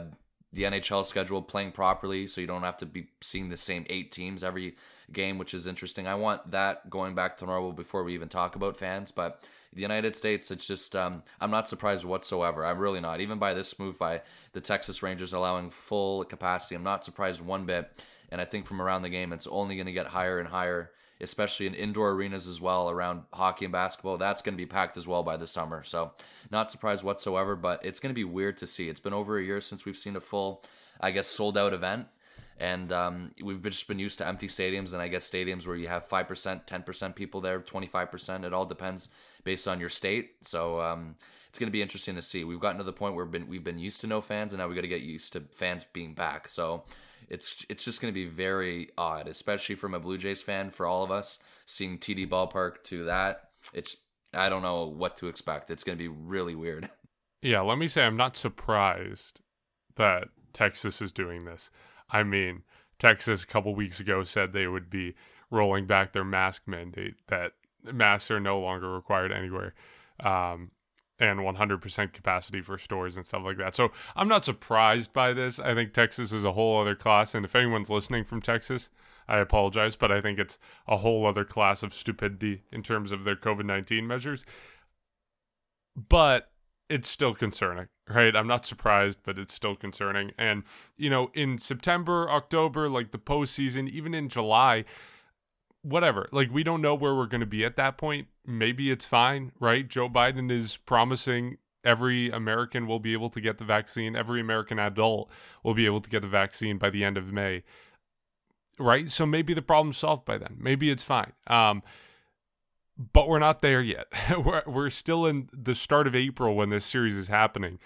[0.57, 4.11] the NHL schedule playing properly, so you don't have to be seeing the same eight
[4.11, 4.75] teams every
[5.13, 6.07] game, which is interesting.
[6.07, 9.11] I want that going back to normal before we even talk about fans.
[9.11, 12.65] But the United States, it's just um, I'm not surprised whatsoever.
[12.65, 13.21] I'm really not.
[13.21, 17.67] Even by this move by the Texas Rangers allowing full capacity, I'm not surprised one
[17.67, 17.91] bit.
[18.31, 20.89] And I think from around the game, it's only going to get higher and higher
[21.21, 24.17] especially in indoor arenas as well around hockey and basketball.
[24.17, 25.83] That's going to be packed as well by the summer.
[25.83, 26.11] So,
[26.51, 28.89] not surprised whatsoever, but it's going to be weird to see.
[28.89, 30.63] It's been over a year since we've seen a full,
[31.01, 32.07] I guess, sold out event.
[32.59, 35.87] And um, we've just been used to empty stadiums, and I guess stadiums where you
[35.87, 38.45] have 5%, 10% people there, 25%.
[38.45, 39.09] It all depends
[39.43, 40.37] based on your state.
[40.41, 41.15] So, um,
[41.49, 42.43] it's going to be interesting to see.
[42.43, 44.59] We've gotten to the point where we've been, we've been used to no fans, and
[44.59, 46.49] now we got to get used to fans being back.
[46.49, 46.83] So,
[47.29, 50.85] it's it's just going to be very odd, especially from a Blue Jays fan for
[50.85, 53.49] all of us seeing TD Ballpark to that.
[53.73, 53.97] It's
[54.33, 55.71] I don't know what to expect.
[55.71, 56.89] It's going to be really weird.
[57.43, 59.41] Yeah, let me say I'm not surprised
[59.95, 61.69] that Texas is doing this.
[62.09, 62.63] I mean,
[62.97, 65.13] Texas a couple weeks ago said they would be
[65.51, 69.75] rolling back their mask mandate that masks are no longer required anywhere.
[70.19, 70.71] Um,
[71.19, 73.75] and 100% capacity for stores and stuff like that.
[73.75, 75.59] So I'm not surprised by this.
[75.59, 77.33] I think Texas is a whole other class.
[77.33, 78.89] And if anyone's listening from Texas,
[79.27, 83.23] I apologize, but I think it's a whole other class of stupidity in terms of
[83.23, 84.45] their COVID 19 measures.
[85.95, 86.51] But
[86.89, 88.35] it's still concerning, right?
[88.35, 90.31] I'm not surprised, but it's still concerning.
[90.37, 90.63] And,
[90.95, 94.85] you know, in September, October, like the postseason, even in July,
[95.87, 96.27] whatever.
[96.31, 98.27] Like, we don't know where we're going to be at that point.
[98.45, 99.87] Maybe it's fine, right?
[99.87, 104.77] Joe Biden is promising every American will be able to get the vaccine, every American
[104.77, 105.29] adult
[105.63, 107.63] will be able to get the vaccine by the end of May,
[108.77, 109.11] right?
[109.11, 110.57] So maybe the problem's solved by then.
[110.59, 111.31] Maybe it's fine.
[111.47, 111.81] Um,
[113.13, 114.07] but we're not there yet.
[114.45, 117.79] we're, we're still in the start of April when this series is happening.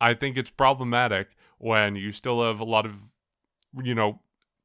[0.00, 1.28] I think it's problematic
[1.58, 2.94] when you still have a lot of,
[3.82, 4.20] you know,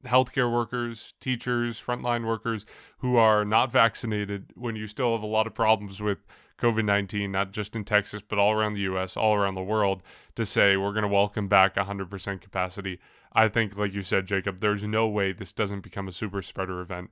[0.05, 2.65] healthcare workers, teachers, frontline workers
[2.99, 6.19] who are not vaccinated, when you still have a lot of problems with
[6.59, 10.01] COVID 19, not just in Texas, but all around the US, all around the world,
[10.35, 12.99] to say we're going to welcome back 100% capacity.
[13.33, 16.81] I think, like you said, Jacob, there's no way this doesn't become a super spreader
[16.81, 17.09] event.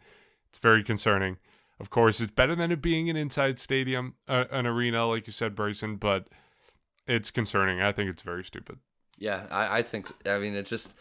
[0.50, 1.38] It's very concerning.
[1.80, 5.34] Of course, it's better than it being an inside stadium, uh, an arena, like you
[5.34, 6.28] said, Bryson, but
[7.08, 7.82] it's concerning.
[7.82, 8.80] I think it's very stupid.
[9.18, 10.96] Yeah, I, I think, I mean, it's just,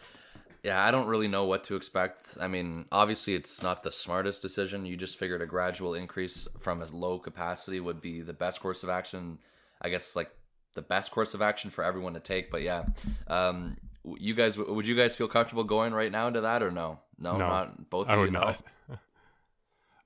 [0.63, 2.37] yeah, I don't really know what to expect.
[2.39, 4.85] I mean, obviously, it's not the smartest decision.
[4.85, 8.83] You just figured a gradual increase from a low capacity would be the best course
[8.83, 9.39] of action.
[9.81, 10.31] I guess, like,
[10.73, 12.51] the best course of action for everyone to take.
[12.51, 12.85] But yeah,
[13.27, 13.77] um,
[14.17, 16.99] you guys, would you guys feel comfortable going right now into that or no?
[17.17, 18.07] No, no not both.
[18.07, 18.63] I would you, not.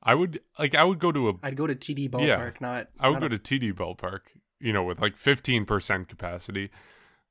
[0.04, 2.90] I would like I would go to a I'd go to TD ballpark, yeah, not
[3.00, 4.20] I would not go a, to TD ballpark,
[4.60, 6.72] you know, with like 15% capacity,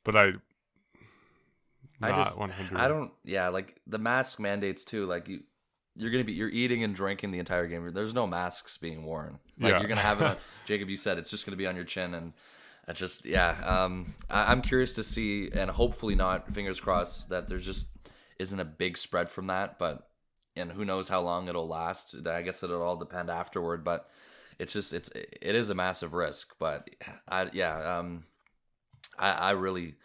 [0.05, 0.33] but I
[2.03, 2.79] I just 100.
[2.79, 5.41] I don't yeah, like the mask mandates too, like you
[5.97, 7.93] you're gonna be you're eating and drinking the entire game.
[7.93, 9.39] There's no masks being worn.
[9.61, 9.79] Like yeah.
[9.81, 10.27] you're gonna have it.
[10.27, 10.37] On,
[10.67, 12.33] Jacob, you said it's just gonna be on your chin, and
[12.89, 13.57] I just yeah.
[13.65, 16.53] Um, I, I'm curious to see, and hopefully not.
[16.53, 17.89] Fingers crossed that there's just
[18.39, 20.09] isn't a big spread from that, but
[20.57, 22.15] and who knows how long it'll last.
[22.27, 24.09] I guess it'll all depend afterward, but
[24.59, 26.55] it's just it's it is a massive risk.
[26.59, 26.89] But
[27.29, 28.25] I yeah um
[29.19, 29.97] I I really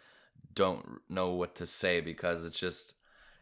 [0.58, 2.94] don't know what to say because it's just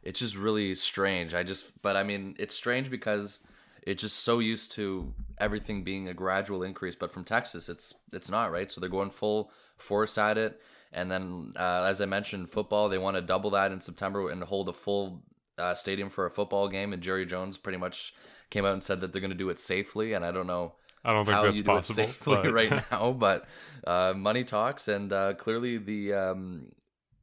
[0.02, 1.35] it's just really strange.
[1.35, 3.40] I just but I mean it's strange because
[3.83, 8.31] it's just so used to everything being a gradual increase, but from Texas it's it's
[8.31, 8.70] not right.
[8.70, 10.61] So they're going full force at it.
[10.92, 14.42] And then, uh, as I mentioned, football, they want to double that in September and
[14.44, 15.22] hold a full
[15.59, 18.14] uh, stadium for a football game, and Jerry Jones pretty much
[18.50, 20.12] came out and said that they're going to do it safely.
[20.12, 20.74] And I don't know.
[21.05, 22.52] I don't think that's possible but...
[22.52, 23.46] right now, but
[23.87, 26.72] uh, money talks, and uh, clearly the um,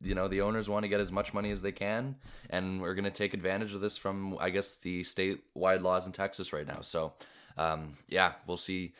[0.03, 2.15] you know the owners want to get as much money as they can,
[2.49, 6.13] and we're going to take advantage of this from I guess the statewide laws in
[6.13, 6.81] Texas right now.
[6.81, 7.13] So
[7.57, 8.93] um, yeah, we'll see.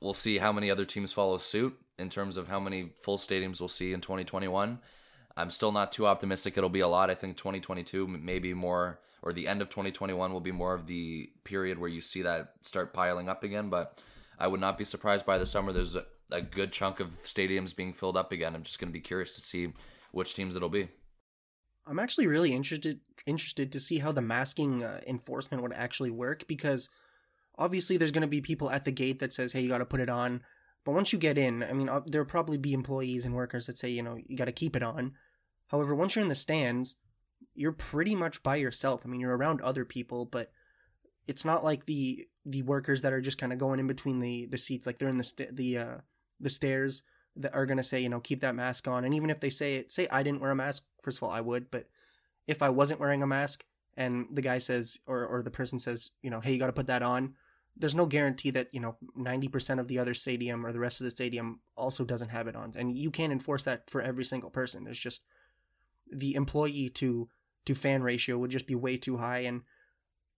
[0.00, 3.60] We'll see how many other teams follow suit in terms of how many full stadiums
[3.60, 4.78] we'll see in 2021.
[5.36, 7.10] I'm still not too optimistic it'll be a lot.
[7.10, 11.30] I think 2022 maybe more or the end of 2021 will be more of the
[11.44, 13.98] period where you see that start piling up again, but
[14.38, 17.74] I would not be surprised by the summer there's a, a good chunk of stadiums
[17.74, 18.54] being filled up again.
[18.54, 19.72] I'm just going to be curious to see
[20.12, 20.88] which teams it'll be.
[21.86, 26.46] I'm actually really interested interested to see how the masking uh, enforcement would actually work
[26.46, 26.88] because
[27.56, 29.84] obviously there's going to be people at the gate that says hey you got to
[29.84, 30.40] put it on
[30.84, 33.88] but once you get in i mean there'll probably be employees and workers that say
[33.88, 35.12] you know you got to keep it on
[35.68, 36.96] However, once you're in the stands,
[37.54, 39.02] you're pretty much by yourself.
[39.04, 40.50] I mean, you're around other people, but
[41.26, 44.46] it's not like the the workers that are just kind of going in between the
[44.46, 45.96] the seats, like they're in the the uh,
[46.40, 47.02] the stairs
[47.38, 49.04] that are gonna say, you know, keep that mask on.
[49.04, 51.30] And even if they say it, say I didn't wear a mask, first of all,
[51.30, 51.88] I would, but
[52.46, 53.64] if I wasn't wearing a mask
[53.96, 56.72] and the guy says or or the person says, you know, hey, you got to
[56.72, 57.34] put that on.
[57.76, 61.04] There's no guarantee that you know 90% of the other stadium or the rest of
[61.04, 64.50] the stadium also doesn't have it on, and you can't enforce that for every single
[64.50, 64.84] person.
[64.84, 65.22] There's just
[66.10, 67.28] the employee to
[67.66, 69.62] to fan ratio would just be way too high and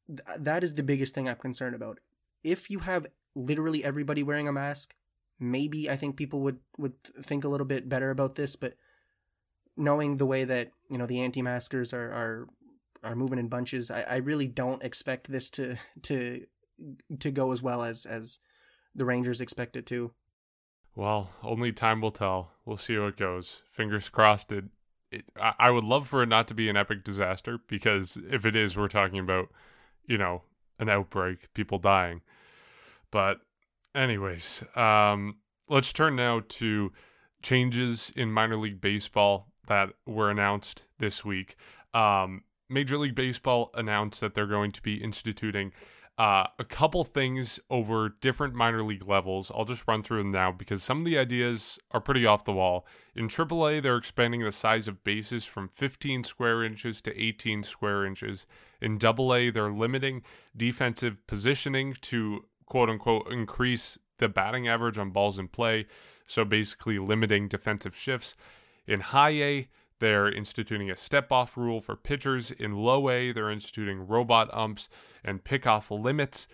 [0.09, 1.99] th- that is the biggest thing I'm concerned about.
[2.43, 4.95] If you have literally everybody wearing a mask,
[5.41, 8.75] maybe I think people would would think a little bit better about this, but
[9.77, 12.49] knowing the way that, you know, the anti-maskers are are
[13.03, 16.47] are moving in bunches, I, I really don't expect this to to
[17.19, 18.39] to go as well as as
[18.95, 20.13] the Rangers expect it to.
[20.95, 22.53] Well, only time will tell.
[22.65, 23.63] We'll see how it goes.
[23.71, 24.65] Fingers crossed it
[25.11, 28.55] it, I would love for it not to be an epic disaster because if it
[28.55, 29.49] is, we're talking about,
[30.07, 30.43] you know,
[30.79, 32.23] an outbreak, people dying.
[33.11, 33.41] But,
[33.95, 35.37] anyways, um,
[35.69, 36.93] let's turn now to
[37.43, 41.57] changes in minor league baseball that were announced this week.
[41.95, 45.73] Um, Major League Baseball announced that they're going to be instituting
[46.19, 49.51] uh, a couple things over different minor league levels.
[49.55, 52.53] I'll just run through them now because some of the ideas are pretty off the
[52.53, 52.87] wall.
[53.17, 58.05] In AAA, they're expanding the size of bases from 15 square inches to 18 square
[58.05, 58.45] inches.
[58.83, 60.23] In AA, they're limiting
[60.55, 65.87] defensive positioning to quote unquote increase the batting average on balls in play,
[66.27, 68.37] so basically limiting defensive shifts.
[68.87, 72.51] In high A, they're instituting a step off rule for pitchers.
[72.51, 74.89] In low A, they're instituting robot umps
[75.23, 76.49] and pick off limits.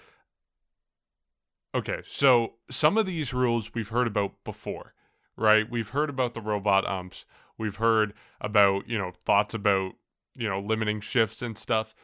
[1.74, 4.94] Okay, so some of these rules we've heard about before,
[5.36, 5.70] right?
[5.70, 7.26] We've heard about the robot umps.
[7.58, 9.92] We've heard about, you know, thoughts about,
[10.34, 11.94] you know, limiting shifts and stuff.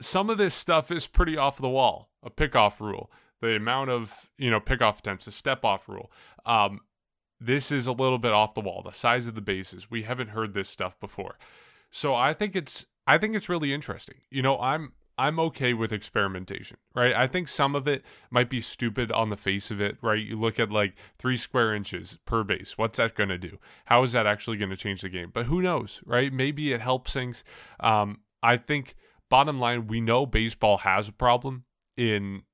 [0.00, 2.10] Some of this stuff is pretty off the wall.
[2.22, 6.10] A pickoff rule, the amount of, you know, pickoff attempts, a step off rule.
[6.46, 6.80] Um,
[7.40, 8.82] this is a little bit off the wall.
[8.82, 9.90] The size of the bases.
[9.90, 11.36] We haven't heard this stuff before.
[11.90, 14.16] So I think it's I think it's really interesting.
[14.30, 17.14] You know, I'm I'm okay with experimentation, right?
[17.14, 20.18] I think some of it might be stupid on the face of it, right?
[20.18, 22.76] You look at like three square inches per base.
[22.76, 23.58] What's that going to do?
[23.84, 25.30] How is that actually going to change the game?
[25.32, 26.32] But who knows, right?
[26.32, 27.44] Maybe it helps things.
[27.78, 28.96] Um, I think
[29.34, 31.64] bottom line, we know baseball has a problem
[31.96, 32.44] in,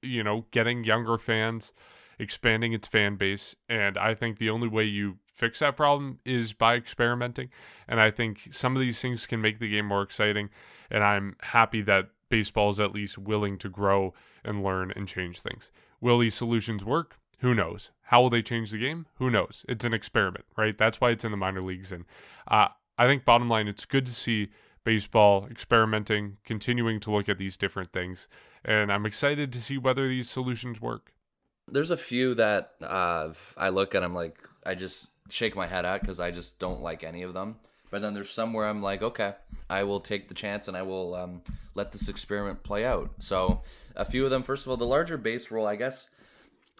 [0.00, 1.72] you know, getting younger fans,
[2.20, 3.56] expanding its fan base.
[3.68, 7.48] And I think the only way you fix that problem is by experimenting.
[7.88, 10.50] And I think some of these things can make the game more exciting.
[10.88, 15.40] And I'm happy that baseball is at least willing to grow and learn and change
[15.40, 15.72] things.
[16.00, 17.18] Will these solutions work?
[17.40, 17.90] Who knows?
[18.02, 19.06] How will they change the game?
[19.16, 19.64] Who knows?
[19.68, 20.78] It's an experiment, right?
[20.78, 21.90] That's why it's in the minor leagues.
[21.90, 22.04] And
[22.46, 24.50] uh, I think, bottom line, it's good to see
[24.84, 28.28] baseball experimenting, continuing to look at these different things.
[28.64, 31.12] And I'm excited to see whether these solutions work.
[31.66, 35.84] There's a few that uh, I look at, I'm like, I just shake my head
[35.84, 37.56] at because I just don't like any of them.
[37.90, 39.34] But then there's some where I'm like, okay,
[39.70, 41.42] I will take the chance and I will um,
[41.74, 43.10] let this experiment play out.
[43.18, 43.62] So
[43.94, 46.10] a few of them, first of all, the larger base rule, I guess,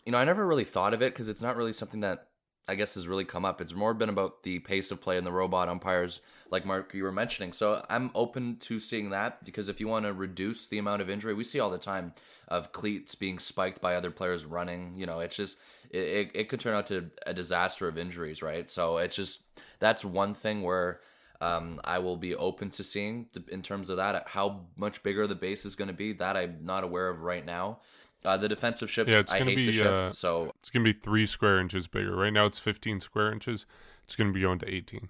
[0.05, 2.29] you know, I never really thought of it because it's not really something that
[2.67, 3.61] I guess has really come up.
[3.61, 7.03] It's more been about the pace of play and the robot umpires, like Mark you
[7.03, 7.53] were mentioning.
[7.53, 11.11] So I'm open to seeing that because if you want to reduce the amount of
[11.11, 12.15] injury, we see all the time
[12.49, 14.95] of cleats being spiked by other players running.
[14.97, 15.59] You know, it's just
[15.91, 18.69] it, it, it could turn out to a disaster of injuries, right?
[18.71, 19.43] So it's just
[19.79, 21.01] that's one thing where
[21.41, 24.29] um, I will be open to seeing in terms of that.
[24.29, 27.45] How much bigger the base is going to be, that I'm not aware of right
[27.45, 27.81] now.
[28.25, 29.87] Uh, the defensive shifts, yeah, it's gonna hate be, the shift.
[29.87, 32.17] Uh, so it's gonna be three square inches bigger.
[32.17, 33.67] Right now, it's 15 square inches.
[34.05, 35.09] It's gonna be going to 18.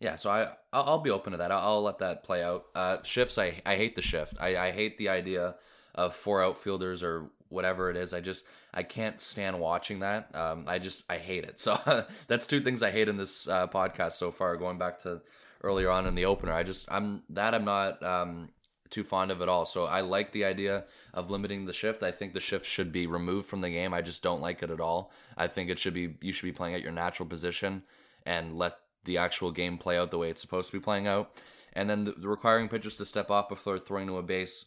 [0.00, 1.50] Yeah, so I I'll, be open to that.
[1.50, 2.66] I'll, I'll let that play out.
[2.74, 4.34] Uh, shifts, I I hate the shift.
[4.40, 5.54] I I hate the idea
[5.94, 8.12] of four outfielders or whatever it is.
[8.12, 10.34] I just I can't stand watching that.
[10.34, 11.58] Um, I just I hate it.
[11.64, 14.56] So that's two things I hate in this uh, podcast so far.
[14.56, 15.22] Going back to
[15.62, 18.50] earlier on in the opener, I just I'm that I'm not um,
[18.94, 19.66] too fond of it all.
[19.66, 22.02] So I like the idea of limiting the shift.
[22.02, 23.92] I think the shift should be removed from the game.
[23.92, 25.10] I just don't like it at all.
[25.36, 27.82] I think it should be you should be playing at your natural position
[28.24, 31.32] and let the actual game play out the way it's supposed to be playing out.
[31.72, 34.66] And then the, the requiring pitchers to step off before throwing to a base.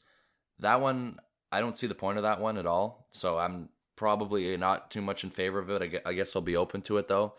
[0.60, 1.20] That one
[1.52, 3.08] I don't see the point of that one at all.
[3.12, 6.02] So I'm probably not too much in favor of it.
[6.06, 7.34] I guess I'll be open to it though.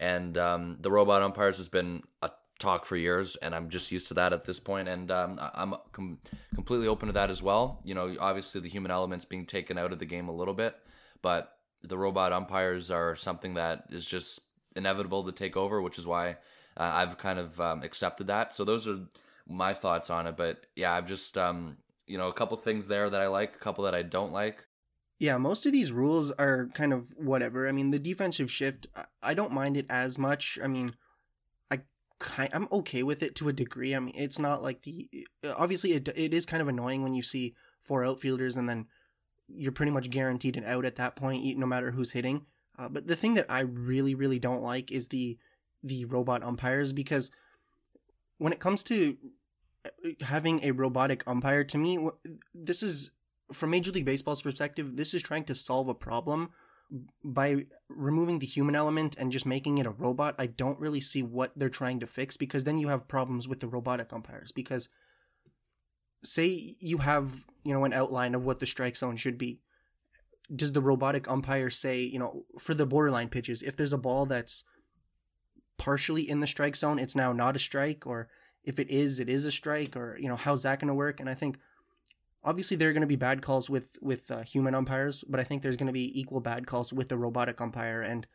[0.00, 4.08] And um, the robot umpires has been a talk for years, and I'm just used
[4.08, 6.18] to that at this point, and um, I'm com-
[6.54, 7.80] completely open to that as well.
[7.84, 10.76] You know, obviously the human elements being taken out of the game a little bit,
[11.22, 14.40] but the robot umpires are something that is just
[14.76, 16.30] inevitable to take over, which is why
[16.76, 18.54] uh, I've kind of um, accepted that.
[18.54, 19.00] So those are
[19.46, 20.36] my thoughts on it.
[20.36, 23.58] But yeah, I've just um, you know a couple things there that I like, a
[23.58, 24.64] couple that I don't like.
[25.18, 27.68] Yeah, most of these rules are kind of whatever.
[27.68, 28.88] I mean, the defensive shift,
[29.22, 30.58] I don't mind it as much.
[30.62, 30.94] I mean,
[32.18, 33.94] kind I'm okay with it to a degree.
[33.94, 35.08] I mean, it's not like the
[35.56, 38.86] obviously it it is kind of annoying when you see four outfielders and then
[39.48, 42.46] you're pretty much guaranteed an out at that point, no matter who's hitting.
[42.78, 45.38] Uh, but the thing that I really really don't like is the
[45.82, 47.30] the robot umpires because
[48.38, 49.16] when it comes to
[49.84, 51.98] uh, having a robotic umpire, to me,
[52.54, 53.10] this is
[53.52, 56.50] from Major League Baseball's perspective, this is trying to solve a problem
[57.24, 61.22] by removing the human element and just making it a robot, I don't really see
[61.22, 64.52] what they're trying to fix because then you have problems with the robotic umpires.
[64.52, 64.88] Because
[66.22, 69.60] say you have, you know, an outline of what the strike zone should be.
[70.54, 74.26] Does the robotic umpire say, you know, for the borderline pitches, if there's a ball
[74.26, 74.64] that's
[75.78, 78.28] partially in the strike zone, it's now not a strike, or
[78.62, 81.18] if it is, it is a strike, or, you know, how's that going to work?
[81.18, 81.58] And I think
[82.44, 85.44] obviously there are going to be bad calls with with uh, human umpires, but I
[85.44, 88.26] think there's going to be equal bad calls with the robotic umpire, and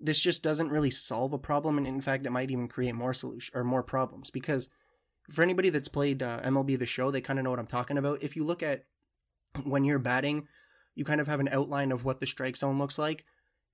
[0.00, 3.14] this just doesn't really solve a problem, and in fact, it might even create more
[3.14, 4.68] solution or more problems because
[5.30, 7.98] for anybody that's played uh, MLB The Show, they kind of know what I'm talking
[7.98, 8.22] about.
[8.22, 8.84] If you look at
[9.64, 10.46] when you're batting,
[10.94, 13.24] you kind of have an outline of what the strike zone looks like,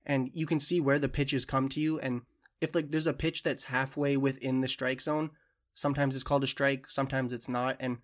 [0.05, 2.21] and you can see where the pitches come to you, and
[2.61, 5.29] if like there's a pitch that's halfway within the strike zone,
[5.75, 7.97] sometimes it's called a strike, sometimes it's not, and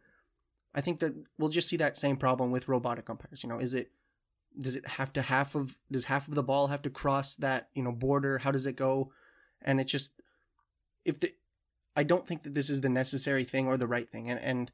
[0.74, 3.44] I think that we'll just see that same problem with robotic umpires.
[3.44, 3.92] You know, is it
[4.58, 7.70] does it have to half of does half of the ball have to cross that
[7.74, 8.38] you know border?
[8.38, 9.12] How does it go?
[9.62, 10.12] And it's just
[11.06, 11.34] if the
[11.96, 14.30] i don't think that this is the necessary thing or the right thing.
[14.30, 14.72] And and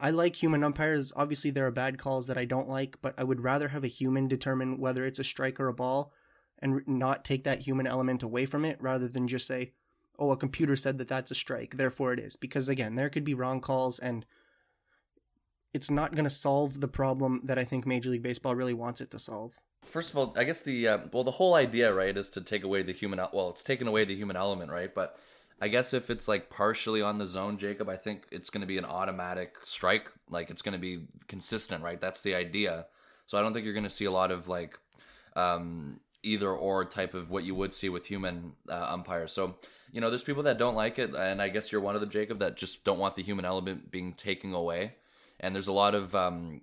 [0.00, 1.12] i like human umpires.
[1.14, 3.88] Obviously there are bad calls that i don't like but i would rather have a
[3.88, 6.12] human determine whether it's a strike or a ball
[6.60, 9.72] and not take that human element away from it rather than just say
[10.18, 12.36] oh a computer said that that's a strike therefore it is.
[12.36, 14.26] Because again there could be wrong calls and
[15.74, 19.00] it's not going to solve the problem that I think Major League Baseball really wants
[19.00, 19.58] it to solve.
[19.84, 22.64] First of all, I guess the uh, well, the whole idea, right, is to take
[22.64, 23.20] away the human.
[23.32, 24.94] Well, it's taken away the human element, right?
[24.94, 25.18] But
[25.60, 28.66] I guess if it's like partially on the zone, Jacob, I think it's going to
[28.66, 30.10] be an automatic strike.
[30.30, 32.00] Like it's going to be consistent, right?
[32.00, 32.86] That's the idea.
[33.26, 34.78] So I don't think you're going to see a lot of like
[35.36, 39.32] um, either or type of what you would see with human uh, umpires.
[39.32, 39.56] So
[39.92, 42.10] you know, there's people that don't like it, and I guess you're one of them,
[42.10, 44.94] Jacob, that just don't want the human element being taken away
[45.44, 46.62] and there's a lot of um,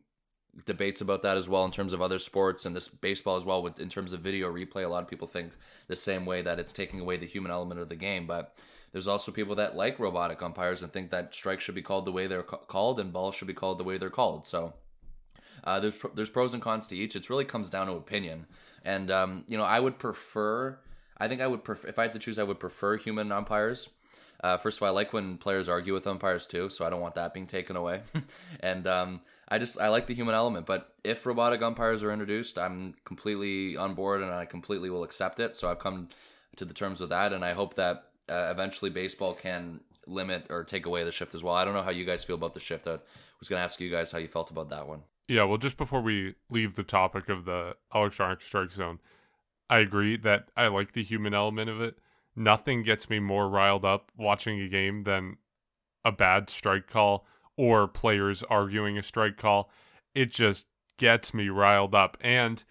[0.65, 3.61] debates about that as well in terms of other sports and this baseball as well
[3.61, 4.83] with in terms of video replay.
[4.83, 5.53] A lot of people think
[5.87, 8.57] the same way that it's taking away the human element of the game but
[8.91, 12.11] there's also people that like robotic umpires and think that strikes should be called the
[12.11, 14.45] way they're ca- called and balls should be called the way they're called.
[14.47, 14.73] So
[15.63, 17.15] uh, there's there's pros and cons to each.
[17.15, 18.47] It really comes down to opinion.
[18.83, 20.79] And um, you know i would prefer
[21.19, 23.89] i think i would prefer if i had to choose i would prefer human umpires
[24.41, 27.01] uh, first of all, I like when players argue with umpires too, so I don't
[27.01, 28.01] want that being taken away.
[28.59, 30.65] and um, I just I like the human element.
[30.65, 35.39] But if robotic umpires are introduced, I'm completely on board and I completely will accept
[35.39, 35.55] it.
[35.55, 36.09] So I've come
[36.55, 40.63] to the terms with that, and I hope that uh, eventually baseball can limit or
[40.63, 41.53] take away the shift as well.
[41.53, 42.87] I don't know how you guys feel about the shift.
[42.87, 42.97] I
[43.39, 45.01] was going to ask you guys how you felt about that one.
[45.27, 48.99] Yeah, well, just before we leave the topic of the electronic strike zone,
[49.69, 51.97] I agree that I like the human element of it
[52.43, 55.37] nothing gets me more riled up watching a game than
[56.03, 57.25] a bad strike call
[57.57, 59.69] or players arguing a strike call.
[60.15, 60.67] It just
[60.97, 62.17] gets me riled up.
[62.21, 62.63] And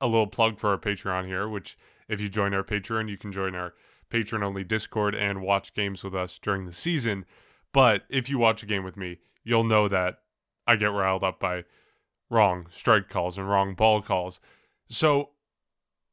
[0.00, 1.78] a little plug for our Patreon here, which
[2.08, 3.72] if you join our Patreon, you can join our
[4.10, 7.24] patron only Discord and watch games with us during the season.
[7.72, 10.18] But if you watch a game with me, you'll know that
[10.66, 11.64] I get riled up by
[12.28, 14.40] wrong strike calls and wrong ball calls.
[14.90, 15.30] So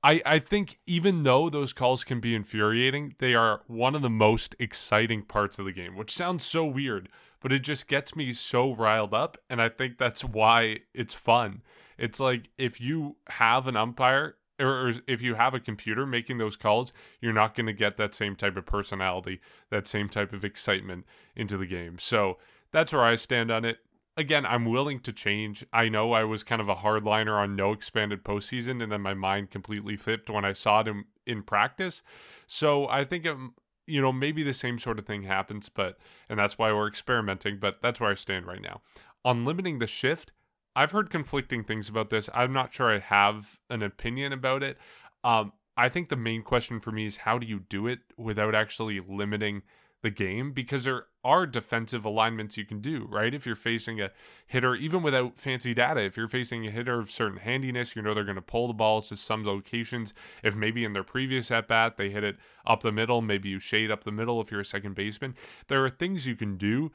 [0.04, 4.10] I, I think even though those calls can be infuriating, they are one of the
[4.10, 7.10] most exciting parts of the game, which sounds so weird,
[7.41, 9.38] but it just gets me so riled up.
[9.50, 11.64] And I think that's why it's fun.
[11.97, 16.56] It's like if you have an umpire or, if you have a computer making those
[16.56, 20.45] calls, you're not going to get that same type of personality, that same type of
[20.45, 21.97] excitement into the game.
[22.00, 22.38] So
[22.72, 23.80] that's where I stand on it
[24.20, 25.65] again, I'm willing to change.
[25.72, 29.13] I know I was kind of a hardliner on no expanded postseason, and then my
[29.13, 32.03] mind completely flipped when I saw it in, in practice.
[32.45, 33.55] So I think, it, um,
[33.88, 35.97] you know, maybe the same sort of thing happens, but,
[36.28, 38.82] and that's why we're experimenting, but that's where I stand right now.
[39.24, 40.34] On limiting the shift,
[40.76, 42.30] I've heard conflicting things about this.
[42.34, 44.78] I'm not sure I have an opinion about it.
[45.24, 48.53] Um, I think the main question for me is how do you do it without
[48.53, 49.61] actually limiting
[50.01, 53.34] the game because there are defensive alignments you can do, right?
[53.34, 54.11] If you're facing a
[54.47, 58.13] hitter, even without fancy data, if you're facing a hitter of certain handiness, you know
[58.13, 60.13] they're going to pull the balls to some locations.
[60.43, 63.59] If maybe in their previous at bat they hit it up the middle, maybe you
[63.59, 65.36] shade up the middle if you're a second baseman.
[65.67, 66.91] There are things you can do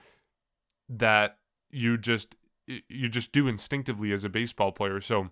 [0.89, 1.39] that
[1.71, 2.35] you just
[2.67, 5.01] you just do instinctively as a baseball player.
[5.01, 5.31] So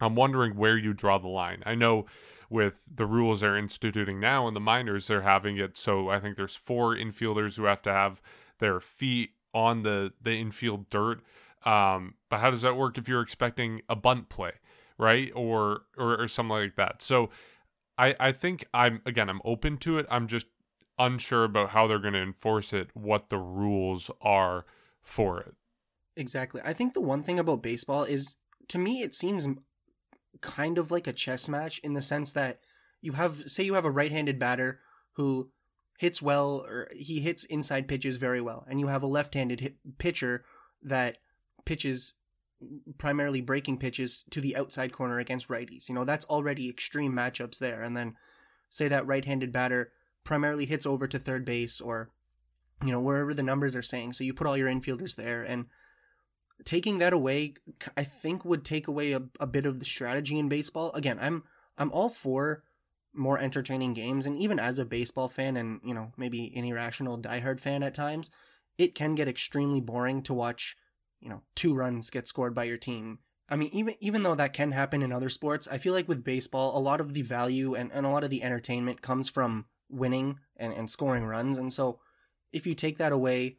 [0.00, 1.62] I'm wondering where you draw the line.
[1.64, 2.06] I know
[2.52, 6.36] with the rules they're instituting now and the minors, they're having it so I think
[6.36, 8.22] there's four infielders who have to have
[8.58, 11.20] their feet on the the infield dirt.
[11.64, 14.52] Um, but how does that work if you're expecting a bunt play,
[14.98, 17.02] right, or or, or something like that?
[17.02, 17.30] So
[17.98, 20.06] I I think I'm again I'm open to it.
[20.10, 20.46] I'm just
[20.98, 24.66] unsure about how they're going to enforce it, what the rules are
[25.02, 25.54] for it.
[26.16, 26.60] Exactly.
[26.64, 28.36] I think the one thing about baseball is
[28.68, 29.46] to me it seems
[30.40, 32.60] kind of like a chess match in the sense that
[33.00, 34.80] you have say you have a right-handed batter
[35.12, 35.50] who
[35.98, 40.44] hits well or he hits inside pitches very well and you have a left-handed pitcher
[40.82, 41.18] that
[41.64, 42.14] pitches
[42.98, 45.88] primarily breaking pitches to the outside corner against righties.
[45.88, 47.82] You know that's already extreme matchups there.
[47.82, 48.16] And then
[48.70, 49.92] say that right-handed batter
[50.24, 52.10] primarily hits over to third base or
[52.84, 54.12] you know wherever the numbers are saying.
[54.12, 55.66] So you put all your infielders there and
[56.64, 57.54] taking that away
[57.96, 60.92] i think would take away a, a bit of the strategy in baseball.
[60.92, 61.44] Again i'm
[61.78, 62.62] i'm all for
[63.14, 67.18] more entertaining games and even as a baseball fan and you know maybe an irrational
[67.18, 68.30] diehard fan at times
[68.78, 70.76] it can get extremely boring to watch
[71.20, 73.18] you know two runs get scored by your team.
[73.48, 76.24] I mean even even though that can happen in other sports i feel like with
[76.24, 79.66] baseball a lot of the value and, and a lot of the entertainment comes from
[79.90, 81.58] winning and, and scoring runs.
[81.58, 82.00] And so
[82.50, 83.56] if you take that away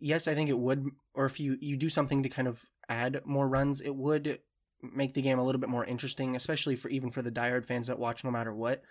[0.00, 3.20] yes, I think it would, or if you you do something to kind of add
[3.24, 4.38] more runs, it would
[4.80, 7.88] make the game a little bit more interesting, especially for even for the diehard fans
[7.88, 8.82] that watch no matter what.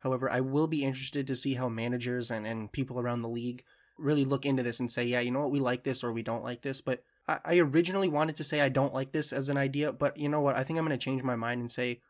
[0.00, 3.64] However, I will be interested to see how managers and, and people around the league
[3.98, 6.22] really look into this and say, yeah, you know what, we like this or we
[6.22, 6.80] don't like this.
[6.80, 10.16] But I, I originally wanted to say I don't like this as an idea, but
[10.16, 10.56] you know what?
[10.56, 12.00] I think I'm going to change my mind and say,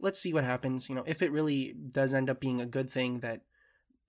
[0.00, 0.88] let's see what happens.
[0.88, 3.42] You know, if it really does end up being a good thing that,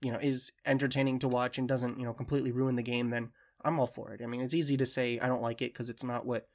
[0.02, 3.30] you know, is entertaining to watch and doesn't, you know, completely ruin the game, then
[3.64, 4.22] I'm all for it.
[4.24, 6.48] I mean, it's easy to say I don't like it because it's not what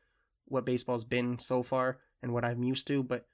[0.47, 3.27] what baseball's been so far and what I'm used to, but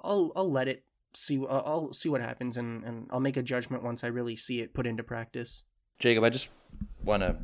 [0.00, 0.84] I'll I'll let it
[1.14, 4.60] see I'll see what happens and and I'll make a judgment once I really see
[4.60, 5.64] it put into practice.
[5.98, 6.50] Jacob, I just
[7.04, 7.36] want to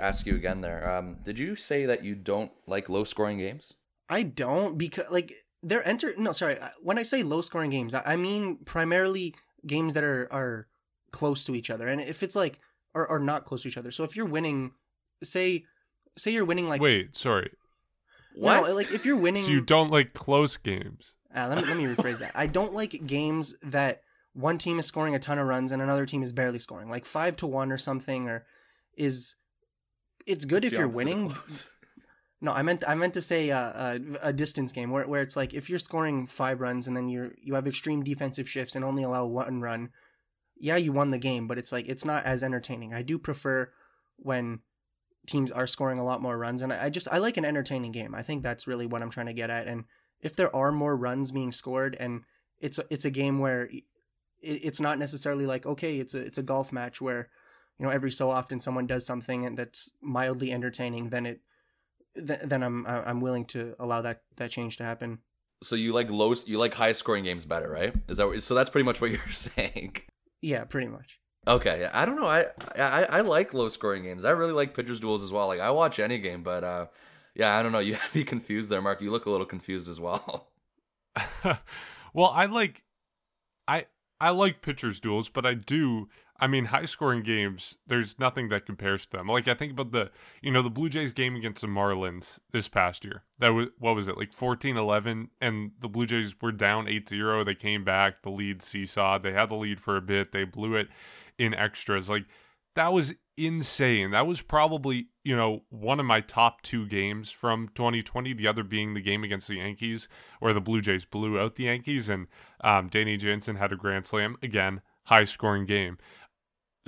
[0.00, 0.88] ask you again there.
[0.90, 3.74] Um, did you say that you don't like low scoring games?
[4.08, 8.16] I don't because like they're enter no sorry when I say low scoring games I
[8.16, 9.34] mean primarily
[9.66, 10.68] games that are are
[11.10, 12.60] close to each other and if it's like
[12.94, 13.90] or, or not close to each other.
[13.90, 14.72] So if you're winning
[15.22, 15.64] say
[16.16, 17.50] say you're winning like wait sorry.
[18.34, 21.12] What no, like if you're winning so you don't like close games.
[21.34, 22.32] Uh, let me let me rephrase that.
[22.34, 26.06] I don't like games that one team is scoring a ton of runs and another
[26.06, 26.88] team is barely scoring.
[26.88, 28.46] Like five to one or something or
[28.96, 29.36] is
[30.26, 31.34] it's good it's if you're winning.
[32.40, 35.22] no i meant i meant to say uh, a, uh, a distance game where, where
[35.22, 38.76] it's like if you're scoring five runs and then you're you have extreme defensive shifts
[38.76, 39.90] and only allow one run
[40.60, 42.94] yeah you won the game but it's like it's not as entertaining.
[42.94, 43.70] I do prefer
[44.16, 44.60] when
[45.26, 47.92] teams are scoring a lot more runs and I, I just i like an entertaining
[47.92, 48.14] game.
[48.14, 49.84] I think that's really what i'm trying to get at and
[50.20, 52.22] if there are more runs being scored and
[52.60, 53.70] it's a, it's a game where
[54.40, 57.28] it's not necessarily like okay it's a it's a golf match where
[57.78, 61.40] you know every so often someone does something and that's mildly entertaining then it
[62.14, 65.18] th- then i'm i'm willing to allow that that change to happen.
[65.62, 67.94] So you like low you like high scoring games better right?
[68.08, 69.96] Is that so that's pretty much what you're saying
[70.40, 72.44] yeah pretty much okay i don't know I,
[72.76, 75.70] I i like low scoring games i really like pitchers duels as well like i
[75.70, 76.86] watch any game but uh
[77.34, 79.88] yeah i don't know you have me confused there mark you look a little confused
[79.88, 80.50] as well
[82.14, 82.82] well i like
[83.66, 83.86] i
[84.20, 86.08] I like pitchers duels, but I do.
[86.40, 87.78] I mean, high scoring games.
[87.86, 89.28] There's nothing that compares to them.
[89.28, 90.10] Like I think about the,
[90.40, 93.24] you know, the Blue Jays game against the Marlins this past year.
[93.38, 97.44] That was what was it like 14-11 and the Blue Jays were down 8-0.
[97.44, 98.22] They came back.
[98.22, 99.22] The lead seesawed.
[99.22, 100.32] They had the lead for a bit.
[100.32, 100.88] They blew it
[101.38, 102.08] in extras.
[102.08, 102.26] Like
[102.76, 104.12] that was insane.
[104.12, 108.32] That was probably, you know, one of my top two games from 2020.
[108.34, 110.06] The other being the game against the Yankees,
[110.38, 112.28] where the Blue Jays blew out the Yankees and
[112.60, 114.36] um, Danny Jansen had a grand slam.
[114.42, 115.98] Again, high scoring game.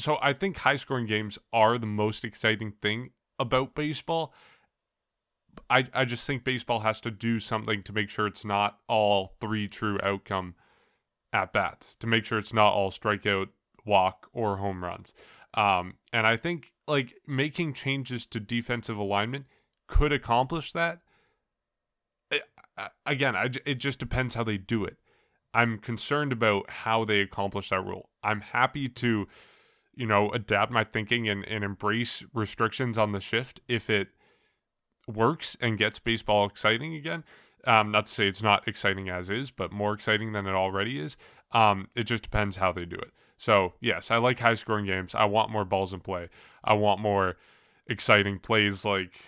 [0.01, 4.33] So I think high scoring games are the most exciting thing about baseball.
[5.69, 9.35] I, I just think baseball has to do something to make sure it's not all
[9.41, 10.55] three true outcome
[11.33, 13.49] at bats, to make sure it's not all strikeout,
[13.85, 15.13] walk, or home runs.
[15.55, 19.47] Um, and I think like making changes to defensive alignment
[19.87, 21.01] could accomplish that.
[23.05, 24.97] Again, I, it just depends how they do it.
[25.53, 28.09] I'm concerned about how they accomplish that rule.
[28.23, 29.27] I'm happy to,
[30.01, 34.09] you know, adapt my thinking and, and embrace restrictions on the shift if it
[35.07, 37.23] works and gets baseball exciting again.
[37.67, 40.99] Um, not to say it's not exciting as is, but more exciting than it already
[40.99, 41.19] is.
[41.53, 43.11] Um, it just depends how they do it.
[43.37, 45.15] So, yes, I like high scoring games.
[45.15, 46.31] I want more balls in play.
[46.65, 47.37] I want more
[47.87, 49.21] exciting plays like,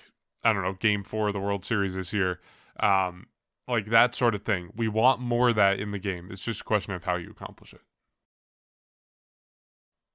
[0.42, 2.40] I don't know, game four of the World Series this year.
[2.80, 3.26] Um,
[3.68, 4.70] like that sort of thing.
[4.74, 6.30] We want more of that in the game.
[6.30, 7.82] It's just a question of how you accomplish it.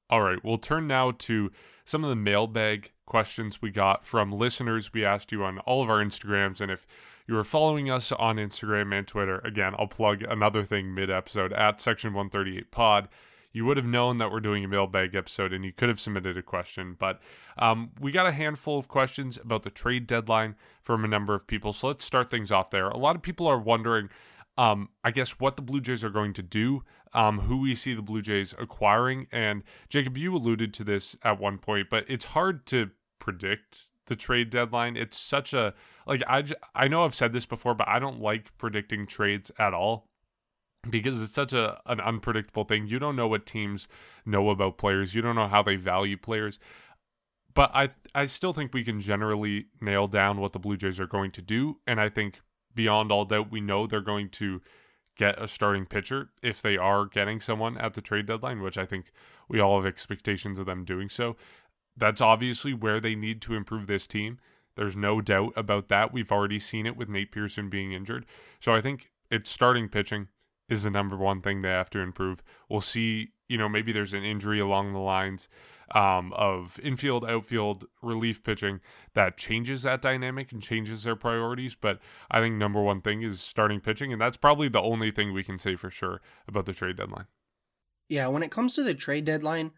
[0.09, 1.51] All right, we'll turn now to
[1.85, 4.93] some of the mailbag questions we got from listeners.
[4.93, 6.87] We asked you on all of our Instagrams, and if
[7.27, 11.51] you are following us on Instagram and Twitter, again, I'll plug another thing mid episode
[11.53, 13.09] at Section 138 Pod
[13.57, 16.37] you would have known that we're doing a mailbag episode and you could have submitted
[16.37, 16.95] a question.
[16.97, 17.19] But
[17.57, 21.47] um, we got a handful of questions about the trade deadline from a number of
[21.47, 21.73] people.
[21.73, 22.87] So let's start things off there.
[22.87, 24.09] A lot of people are wondering,
[24.57, 26.83] um, I guess, what the Blue Jays are going to do,
[27.13, 29.27] um, who we see the Blue Jays acquiring.
[29.31, 34.15] And Jacob, you alluded to this at one point, but it's hard to predict the
[34.15, 34.97] trade deadline.
[34.97, 35.73] It's such a
[36.05, 39.73] like I I know I've said this before, but I don't like predicting trades at
[39.73, 40.07] all
[40.89, 42.87] because it's such a an unpredictable thing.
[42.87, 43.87] You don't know what teams
[44.25, 45.13] know about players.
[45.13, 46.59] You don't know how they value players.
[47.53, 51.07] But I I still think we can generally nail down what the Blue Jays are
[51.07, 52.39] going to do and I think
[52.77, 54.61] beyond all doubt we know they're going to
[55.17, 58.85] get a starting pitcher if they are getting someone at the trade deadline, which I
[58.85, 59.11] think
[59.49, 61.35] we all have expectations of them doing so.
[61.97, 64.37] That's obviously where they need to improve this team.
[64.75, 66.13] There's no doubt about that.
[66.13, 68.27] We've already seen it with Nate Pearson being injured.
[68.61, 70.27] So I think it's starting pitching
[70.69, 72.43] is the number one thing they have to improve.
[72.69, 75.47] We'll see, you know, maybe there's an injury along the lines
[75.91, 78.81] um, of infield, outfield, relief pitching
[79.13, 81.75] that changes that dynamic and changes their priorities.
[81.75, 85.33] But I think number one thing is starting pitching, and that's probably the only thing
[85.33, 87.27] we can say for sure about the trade deadline.
[88.09, 89.71] Yeah, when it comes to the trade deadline,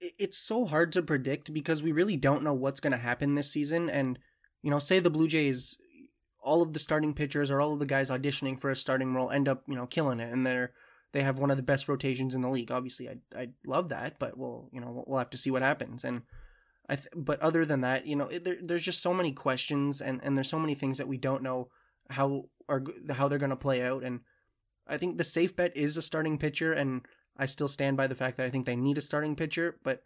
[0.00, 3.50] it's so hard to predict because we really don't know what's going to happen this
[3.50, 3.90] season.
[3.90, 4.18] And,
[4.62, 5.76] you know, say the Blue Jays,
[6.42, 9.30] all of the starting pitchers or all of the guys auditioning for a starting role
[9.30, 10.72] end up, you know, killing it and they're
[11.12, 12.70] they have one of the best rotations in the league.
[12.70, 16.04] Obviously, I I love that, but we'll you know we'll have to see what happens.
[16.04, 16.22] And
[16.88, 20.00] I th- but other than that, you know, it, there, there's just so many questions
[20.00, 21.68] and and there's so many things that we don't know
[22.10, 24.02] how are how they're going to play out.
[24.02, 24.20] And
[24.86, 27.02] I think the safe bet is a starting pitcher, and
[27.36, 30.02] I still stand by the fact that I think they need a starting pitcher, but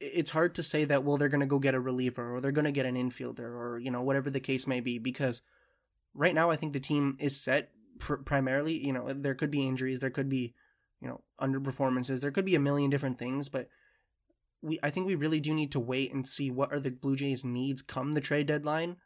[0.00, 2.50] it's hard to say that well they're going to go get a reliever or they're
[2.50, 5.42] going to get an infielder or you know whatever the case may be because
[6.14, 8.84] right now I think the team is set pr- primarily.
[8.84, 10.54] You know, there could be injuries, there could be,
[11.00, 13.68] you know, underperformances, there could be a million different things, but
[14.62, 17.16] we I think we really do need to wait and see what are the Blue
[17.16, 18.96] Jays needs come the trade deadline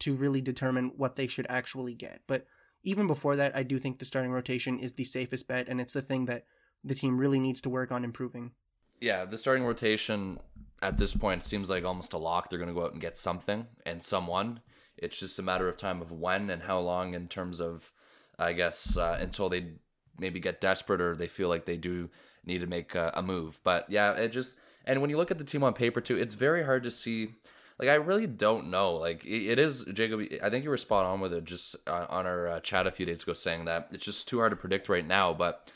[0.00, 2.22] to really determine what they should actually get.
[2.26, 2.46] But
[2.82, 5.92] even before that, I do think the starting rotation is the safest bet and it's
[5.92, 6.44] the thing that
[6.82, 8.52] the team really needs to work on improving.
[9.00, 10.38] Yeah, the starting rotation
[10.82, 12.48] at this point seems like almost a lock.
[12.48, 14.60] They're going to go out and get something and someone.
[14.96, 17.92] It's just a matter of time of when and how long in terms of
[18.38, 19.72] I guess, uh, until they
[20.18, 22.10] maybe get desperate or they feel like they do
[22.44, 23.60] need to make a, a move.
[23.64, 26.34] But yeah, it just and when you look at the team on paper too, it's
[26.34, 27.34] very hard to see.
[27.78, 28.94] Like I really don't know.
[28.94, 30.20] Like it, it is, Jacob.
[30.42, 32.92] I think you were spot on with it just uh, on our uh, chat a
[32.92, 35.34] few days ago, saying that it's just too hard to predict right now.
[35.34, 35.70] But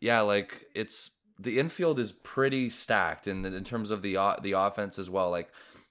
[0.00, 4.52] yeah, like it's the infield is pretty stacked in in terms of the uh, the
[4.52, 5.30] offense as well.
[5.30, 5.50] Like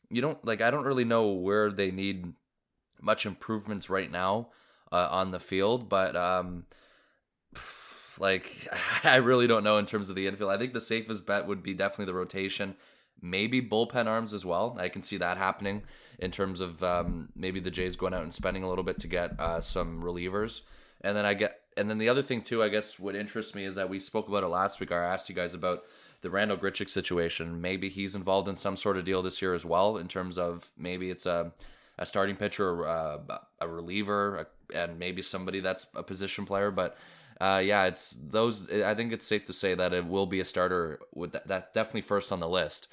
[0.10, 2.34] you don't like I don't really know where they need
[3.02, 4.48] much improvements right now
[4.94, 6.66] uh, on the field, but um,
[8.20, 8.70] like
[9.04, 10.52] I really don't know in terms of the infield.
[10.52, 12.76] I think the safest bet would be definitely the rotation,
[13.22, 14.78] maybe bullpen arms as well.
[14.80, 15.84] I can see that happening
[16.20, 19.08] in terms of um, maybe the Jays going out and spending a little bit to
[19.08, 20.62] get uh, some relievers,
[21.02, 23.66] and then I get and then the other thing too, I guess, what interests me
[23.66, 24.92] is that we spoke about it last week.
[24.92, 25.84] I asked you guys about
[26.22, 27.60] the Randall Grichuk situation.
[27.60, 30.70] Maybe he's involved in some sort of deal this year as well, in terms of
[30.78, 31.52] maybe it's a
[31.98, 33.20] a starting pitcher, uh,
[33.60, 36.72] a reliever, and maybe somebody that's a position player.
[36.72, 36.98] But
[37.40, 38.72] uh, yeah, it's those.
[38.72, 41.74] I think it's safe to say that it will be a starter with that, that
[41.74, 42.88] definitely first on the list.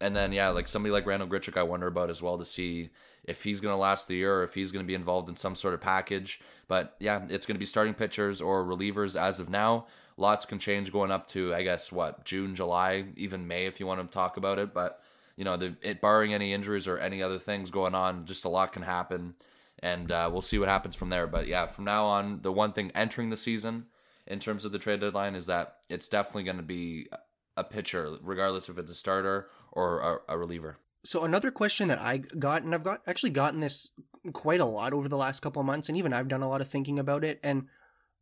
[0.00, 2.90] And then yeah, like somebody like Randall Grichuk, I wonder about as well to see
[3.24, 5.36] if he's going to last the year or if he's going to be involved in
[5.36, 6.40] some sort of package.
[6.68, 9.86] But yeah, it's going to be starting pitchers or relievers as of now.
[10.16, 13.86] Lots can change going up to I guess what June, July, even May if you
[13.86, 14.72] want to talk about it.
[14.72, 15.02] But
[15.36, 18.48] you know, the, it barring any injuries or any other things going on, just a
[18.48, 19.34] lot can happen
[19.80, 21.26] and uh, we'll see what happens from there.
[21.26, 23.86] But yeah, from now on, the one thing entering the season
[24.26, 27.08] in terms of the trade deadline is that it's definitely going to be
[27.56, 30.78] a pitcher, regardless if it's a starter or a, a, reliever.
[31.04, 33.92] So another question that I got, and I've got actually gotten this
[34.32, 36.60] quite a lot over the last couple of months, and even I've done a lot
[36.60, 37.40] of thinking about it.
[37.42, 37.66] And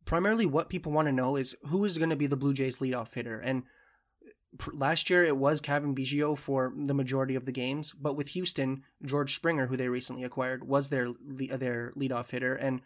[0.05, 2.77] primarily, what people want to know is who is going to be the Blue Jays
[2.77, 3.63] leadoff hitter, and
[4.73, 8.83] last year it was Cavan Biggio for the majority of the games, but with Houston,
[9.03, 12.81] George Springer, who they recently acquired, was their their leadoff hitter, and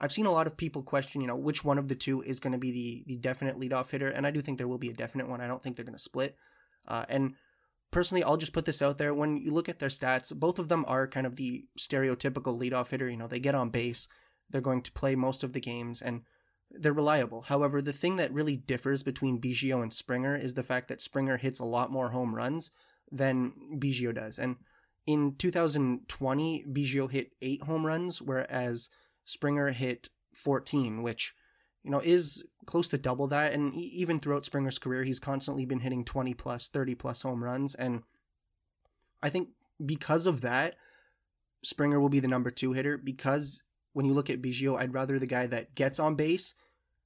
[0.00, 2.40] I've seen a lot of people question, you know, which one of the two is
[2.40, 4.90] going to be the the definite leadoff hitter, and I do think there will be
[4.90, 5.40] a definite one.
[5.40, 6.36] I don't think they're going to split,
[6.88, 7.34] uh, and
[7.90, 10.68] personally, I'll just put this out there: when you look at their stats, both of
[10.68, 13.08] them are kind of the stereotypical leadoff hitter.
[13.08, 14.08] You know, they get on base,
[14.50, 16.22] they're going to play most of the games, and
[16.70, 17.42] they're reliable.
[17.42, 21.36] However, the thing that really differs between Biggio and Springer is the fact that Springer
[21.36, 22.70] hits a lot more home runs
[23.10, 24.38] than Biggio does.
[24.38, 24.56] And
[25.06, 28.88] in 2020, Biggio hit eight home runs, whereas
[29.24, 31.34] Springer hit 14, which
[31.82, 33.52] you know is close to double that.
[33.52, 37.74] And even throughout Springer's career, he's constantly been hitting 20 plus, 30 plus home runs.
[37.74, 38.02] And
[39.22, 39.50] I think
[39.84, 40.76] because of that,
[41.62, 43.62] Springer will be the number two hitter because
[43.94, 46.54] when you look at Biggio, I'd rather the guy that gets on base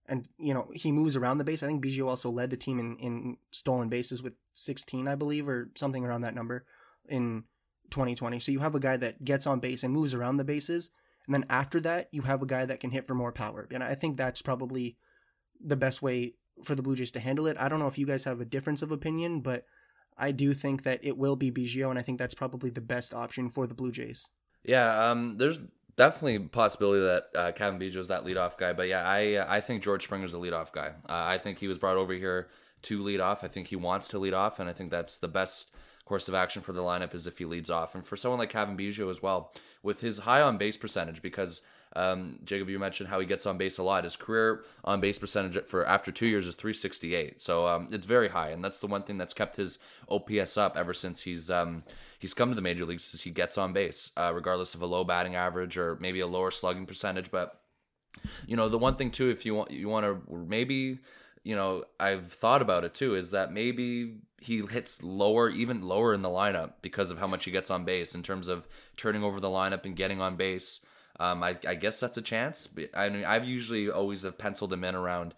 [0.09, 1.63] and you know he moves around the base.
[1.63, 5.49] I think Biggio also led the team in, in stolen bases with 16, I believe,
[5.49, 6.65] or something around that number
[7.09, 7.45] in
[7.91, 8.41] 2020.
[8.41, 10.91] So you have a guy that gets on base and moves around the bases,
[11.27, 13.69] and then after that you have a guy that can hit for more power.
[13.71, 14.97] And I think that's probably
[15.63, 16.35] the best way
[16.65, 17.57] for the Blue Jays to handle it.
[17.61, 19.65] I don't know if you guys have a difference of opinion, but
[20.17, 23.15] I do think that it will be Biggio, and I think that's probably the best
[23.15, 24.31] option for the Blue Jays.
[24.65, 25.63] Yeah, um, there's
[25.99, 28.73] definitely possibility that uh, Cavan Biggio is that leadoff guy.
[28.73, 30.93] But yeah, I I think George Springer's a leadoff guy.
[31.07, 32.49] Uh, I think he was brought over here
[32.83, 33.45] to lead off.
[33.45, 35.75] I think he wants to lead off, and I think that's the best
[36.07, 37.95] course of action for the lineup is if he leads off.
[37.95, 41.61] And for someone like Cavan Biggio as well, with his high on base percentage, because
[41.97, 44.05] Um, Jacob, you mentioned how he gets on base a lot.
[44.05, 48.29] His career on base percentage for after two years is 368, so um, it's very
[48.29, 49.79] high, and that's the one thing that's kept his
[50.09, 51.83] OPS up ever since he's um,
[52.19, 53.15] he's come to the major leagues.
[53.15, 56.27] Is he gets on base, uh, regardless of a low batting average or maybe a
[56.27, 57.31] lower slugging percentage.
[57.31, 57.61] But
[58.47, 60.99] you know, the one thing too, if you want you want to maybe
[61.49, 66.13] you know, I've thought about it too, is that maybe he hits lower, even lower
[66.13, 69.25] in the lineup because of how much he gets on base in terms of turning
[69.25, 70.81] over the lineup and getting on base.
[71.21, 72.69] Um, I, I guess that's a chance.
[72.95, 75.35] I mean, I've usually always have penciled him in around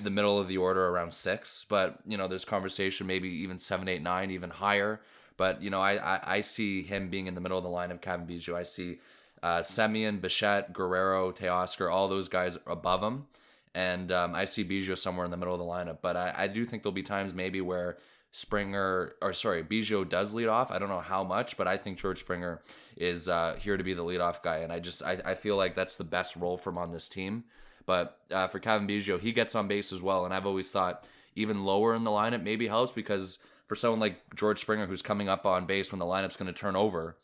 [0.00, 1.66] the middle of the order, around six.
[1.68, 5.00] But you know, there's conversation maybe even seven, eight, nine, even higher.
[5.36, 8.00] But you know, I I, I see him being in the middle of the lineup.
[8.00, 8.54] Cavan Biggio.
[8.54, 8.98] I see
[9.42, 13.26] uh, Semien, Bichette, Guerrero, Teoscar, all those guys above him.
[13.74, 15.98] And um, I see Biggio somewhere in the middle of the lineup.
[16.02, 17.98] But I, I do think there'll be times maybe where
[18.32, 20.70] Springer, or sorry, Biggio does lead off.
[20.70, 22.60] I don't know how much, but I think George Springer
[22.96, 24.58] is uh, here to be the leadoff guy.
[24.58, 27.08] And I just, I, I feel like that's the best role for him on this
[27.08, 27.44] team.
[27.86, 30.24] But uh, for Cavan Biggio, he gets on base as well.
[30.24, 31.04] And I've always thought
[31.34, 35.28] even lower in the lineup maybe helps because for someone like George Springer who's coming
[35.28, 37.16] up on base when the lineup's going to turn over,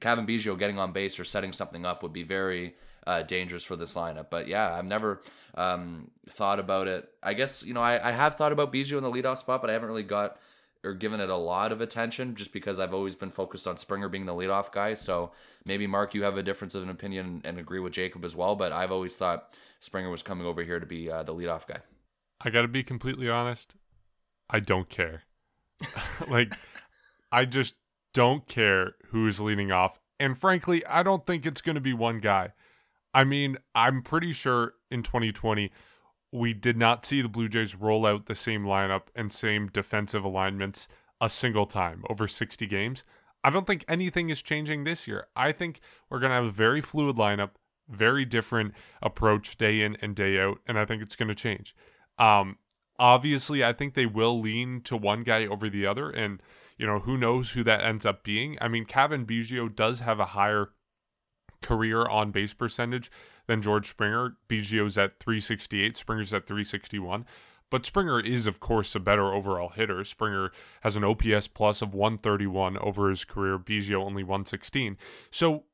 [0.00, 2.74] Cavan Biggio getting on base or setting something up would be very
[3.06, 4.26] uh, dangerous for this lineup.
[4.30, 5.22] But yeah, I've never
[5.54, 7.08] um, thought about it.
[7.22, 9.70] I guess you know I, I have thought about Biggio in the leadoff spot, but
[9.70, 10.38] I haven't really got
[10.84, 14.08] or given it a lot of attention just because I've always been focused on Springer
[14.08, 14.94] being the leadoff guy.
[14.94, 15.32] So
[15.64, 18.54] maybe Mark, you have a difference of an opinion and agree with Jacob as well.
[18.54, 21.80] But I've always thought Springer was coming over here to be uh, the leadoff guy.
[22.40, 23.74] I got to be completely honest.
[24.48, 25.24] I don't care.
[26.30, 26.54] like,
[27.32, 27.74] I just
[28.14, 29.98] don't care who's leading off.
[30.20, 32.52] And frankly, I don't think it's going to be one guy.
[33.16, 35.72] I mean, I'm pretty sure in 2020,
[36.32, 40.22] we did not see the Blue Jays roll out the same lineup and same defensive
[40.22, 40.86] alignments
[41.18, 43.04] a single time over 60 games.
[43.42, 45.28] I don't think anything is changing this year.
[45.34, 47.52] I think we're going to have a very fluid lineup,
[47.88, 51.74] very different approach day in and day out, and I think it's going to change.
[52.18, 52.58] Um,
[52.98, 56.42] obviously, I think they will lean to one guy over the other, and
[56.76, 58.58] you know who knows who that ends up being.
[58.60, 60.72] I mean, Cavan Biggio does have a higher
[61.62, 63.10] career on base percentage
[63.46, 64.36] than George Springer.
[64.48, 67.24] Biggio's at 368, Springer's at 361.
[67.68, 70.04] But Springer is, of course, a better overall hitter.
[70.04, 70.52] Springer
[70.82, 73.58] has an OPS plus of 131 over his career.
[73.58, 74.96] Biggio only 116.
[75.30, 75.64] So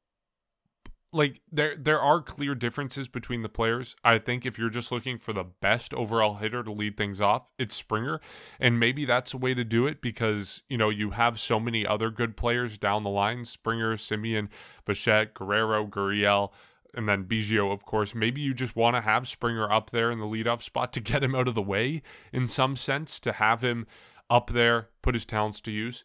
[1.13, 3.95] like there there are clear differences between the players.
[4.03, 7.53] I think if you're just looking for the best overall hitter to lead things off,
[7.59, 8.21] it's Springer,
[8.59, 11.87] and maybe that's a way to do it because you know you have so many
[11.87, 14.49] other good players down the line: Springer, Semien,
[14.87, 16.51] Bichette, Guerrero, Gurriel,
[16.95, 18.15] and then Biggio, of course.
[18.15, 21.23] Maybe you just want to have Springer up there in the leadoff spot to get
[21.23, 22.03] him out of the way
[22.33, 23.87] in some sense, to have him
[24.31, 26.05] up there, put his talents to use.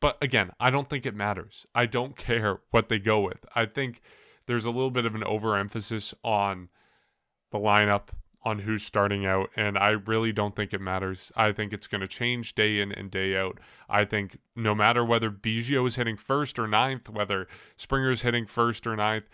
[0.00, 1.66] But again, I don't think it matters.
[1.74, 3.44] I don't care what they go with.
[3.54, 4.00] I think
[4.46, 6.68] there's a little bit of an overemphasis on
[7.50, 8.08] the lineup,
[8.44, 11.32] on who's starting out, and I really don't think it matters.
[11.34, 13.58] I think it's going to change day in and day out.
[13.88, 18.44] I think no matter whether Biggio is hitting first or ninth, whether Springer is hitting
[18.46, 19.24] first or ninth,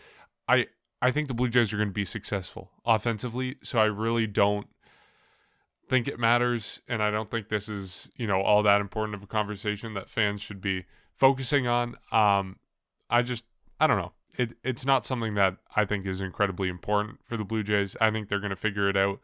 [0.47, 0.69] I
[1.03, 3.57] I think the Blue Jays are going to be successful offensively.
[3.63, 4.69] So I really don't
[5.89, 9.23] think it matters, and I don't think this is you know all that important of
[9.25, 10.85] a conversation that fans should be
[11.17, 11.97] focusing on.
[12.13, 12.61] Um,
[13.09, 13.43] I just
[13.81, 17.45] I don't know it it's not something that I think is incredibly important for the
[17.45, 17.97] Blue Jays.
[18.01, 19.21] I think they're going to figure it out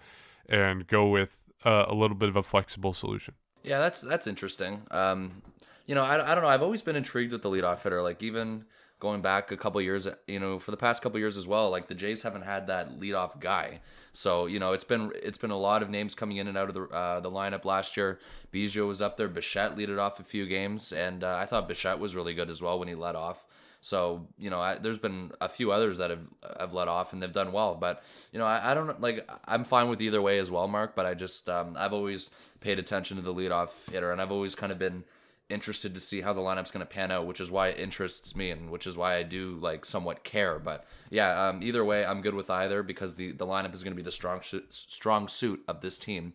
[0.48, 3.34] and go with a little bit of a flexible solution.
[3.62, 4.82] Yeah, that's that's interesting.
[4.90, 5.42] Um,
[5.86, 6.50] you know, I, I don't know.
[6.50, 8.02] I've always been intrigued with the leadoff hitter.
[8.02, 8.64] Like even
[8.98, 11.70] going back a couple years, you know, for the past couple years as well.
[11.70, 13.80] Like the Jays haven't had that leadoff guy.
[14.12, 16.68] So you know, it's been it's been a lot of names coming in and out
[16.68, 18.18] of the uh, the lineup last year.
[18.52, 19.28] Biggio was up there.
[19.28, 22.62] Bichette leaded off a few games, and uh, I thought Bichette was really good as
[22.62, 23.46] well when he led off.
[23.86, 26.26] So you know, I, there's been a few others that have
[26.58, 27.76] have let off and they've done well.
[27.76, 29.30] But you know, I, I don't like.
[29.44, 30.96] I'm fine with either way as well, Mark.
[30.96, 34.56] But I just um, I've always paid attention to the leadoff hitter, and I've always
[34.56, 35.04] kind of been
[35.48, 38.34] interested to see how the lineup's going to pan out, which is why it interests
[38.34, 40.58] me, and which is why I do like somewhat care.
[40.58, 43.92] But yeah, um, either way, I'm good with either because the the lineup is going
[43.92, 46.32] to be the strong strong suit of this team.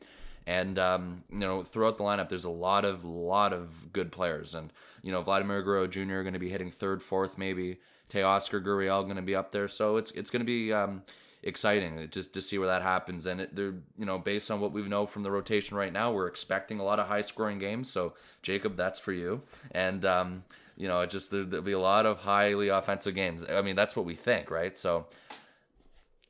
[0.48, 4.56] And um, you know, throughout the lineup, there's a lot of lot of good players,
[4.56, 4.72] and
[5.04, 6.22] you know, Vladimir Guerrero Jr.
[6.22, 7.80] going to be hitting third, fourth, maybe.
[8.10, 11.04] Teoscar Gurriel going to be up there, so it's it's going to be um,
[11.44, 13.26] exciting just to see where that happens.
[13.26, 16.12] And it, they're you know, based on what we know from the rotation right now,
[16.12, 17.90] we're expecting a lot of high scoring games.
[17.90, 19.42] So Jacob, that's for you.
[19.72, 20.44] And um,
[20.76, 23.46] you know, it just there, will be a lot of highly offensive games.
[23.50, 24.78] I mean, that's what we think, right?
[24.78, 25.06] So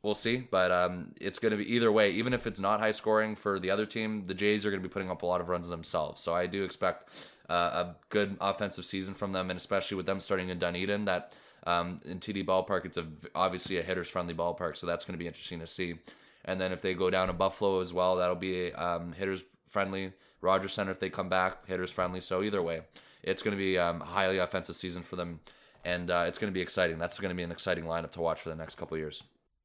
[0.03, 0.37] we'll see.
[0.37, 2.11] But um, it's going to be either way.
[2.11, 4.87] Even if it's not high scoring for the other team, the Jays are going to
[4.87, 6.21] be putting up a lot of runs themselves.
[6.21, 7.05] So I do expect
[7.49, 11.33] uh, a good offensive season from them, and especially with them starting in Dunedin, that
[11.63, 15.23] Um, in TD Ballpark, it's a obviously a hitters friendly ballpark, so that's going to
[15.23, 15.99] be interesting to see.
[16.43, 20.13] And then if they go down to Buffalo as well, that'll be um, hitters friendly.
[20.41, 22.19] Rogers Centre if they come back, hitters friendly.
[22.19, 22.81] So either way,
[23.21, 25.39] it's going to be um, a highly offensive season for them,
[25.85, 26.97] and uh, it's going to be exciting.
[26.97, 29.21] That's going to be an exciting lineup to watch for the next couple years.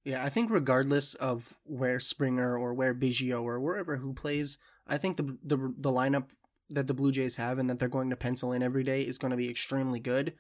[0.06, 4.98] Yeah, I think regardless of where Springer or where Biggio or wherever who plays, I
[4.98, 6.30] think the the the lineup
[6.70, 9.18] that the Blue Jays have and that they're going to pencil in every day is
[9.18, 10.34] going to be extremely good.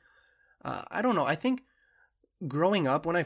[0.64, 1.26] Uh, I don't know.
[1.26, 1.64] I think
[2.46, 3.24] growing up when I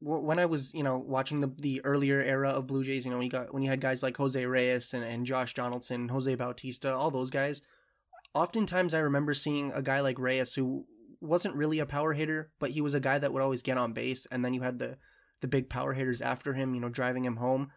[0.00, 3.18] when I was you know watching the the earlier era of Blue Jays, you know
[3.18, 6.34] when you got when you had guys like Jose Reyes and, and Josh Donaldson, Jose
[6.34, 7.62] Bautista, all those guys.
[8.34, 10.86] Oftentimes, I remember seeing a guy like Reyes who
[11.20, 13.92] wasn't really a power hitter, but he was a guy that would always get on
[13.92, 14.98] base, and then you had the
[15.42, 17.70] the big power hitters after him, you know, driving him home.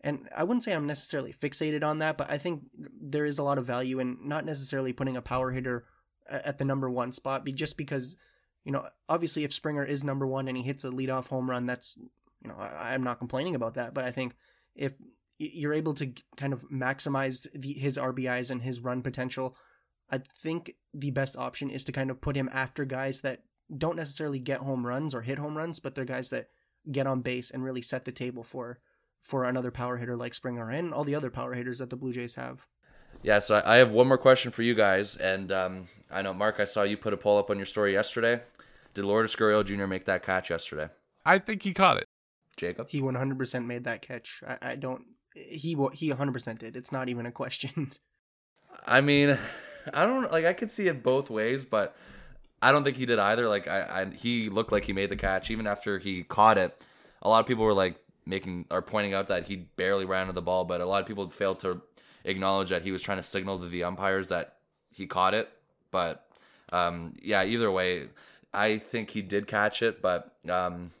[0.00, 2.62] And I wouldn't say I'm necessarily fixated on that, but I think
[3.00, 5.84] there is a lot of value in not necessarily putting a power hitter
[6.28, 8.16] at the number one spot, just because,
[8.64, 11.66] you know, obviously if Springer is number one and he hits a leadoff home run,
[11.66, 11.96] that's,
[12.42, 13.94] you know, I, am not complaining about that.
[13.94, 14.34] But I think
[14.74, 14.92] if
[15.38, 19.56] you're able to kind of maximize the, his RBIs and his run potential,
[20.10, 23.42] I think the best option is to kind of put him after guys that
[23.76, 26.48] don't necessarily get home runs or hit home runs, but they're guys that
[26.90, 28.78] get on base and really set the table for
[29.22, 32.12] for another power hitter like Springer and all the other power hitters that the Blue
[32.12, 32.66] Jays have.
[33.22, 36.58] Yeah, so I have one more question for you guys, and um, I know Mark,
[36.58, 38.40] I saw you put a poll up on your story yesterday.
[38.94, 39.86] Did Lourdes Gurriel Jr.
[39.86, 40.88] make that catch yesterday?
[41.24, 42.04] I think he caught it.
[42.56, 44.42] Jacob, he 100% made that catch.
[44.46, 45.04] I, I don't.
[45.34, 46.76] He he 100% did.
[46.76, 47.92] It's not even a question.
[48.86, 49.38] I mean,
[49.94, 50.44] I don't like.
[50.44, 51.96] I could see it both ways, but
[52.62, 53.48] I don't think he did either.
[53.48, 56.80] Like I, I he looked like he made the catch even after he caught it.
[57.20, 60.32] A lot of people were like, making or pointing out that he barely ran to
[60.32, 61.82] the ball, but a lot of people failed to
[62.24, 64.56] acknowledge that he was trying to signal to the umpires that
[64.92, 65.50] he caught it.
[65.90, 66.26] But
[66.72, 68.08] um, yeah, either way,
[68.54, 70.92] I think he did catch it, but um,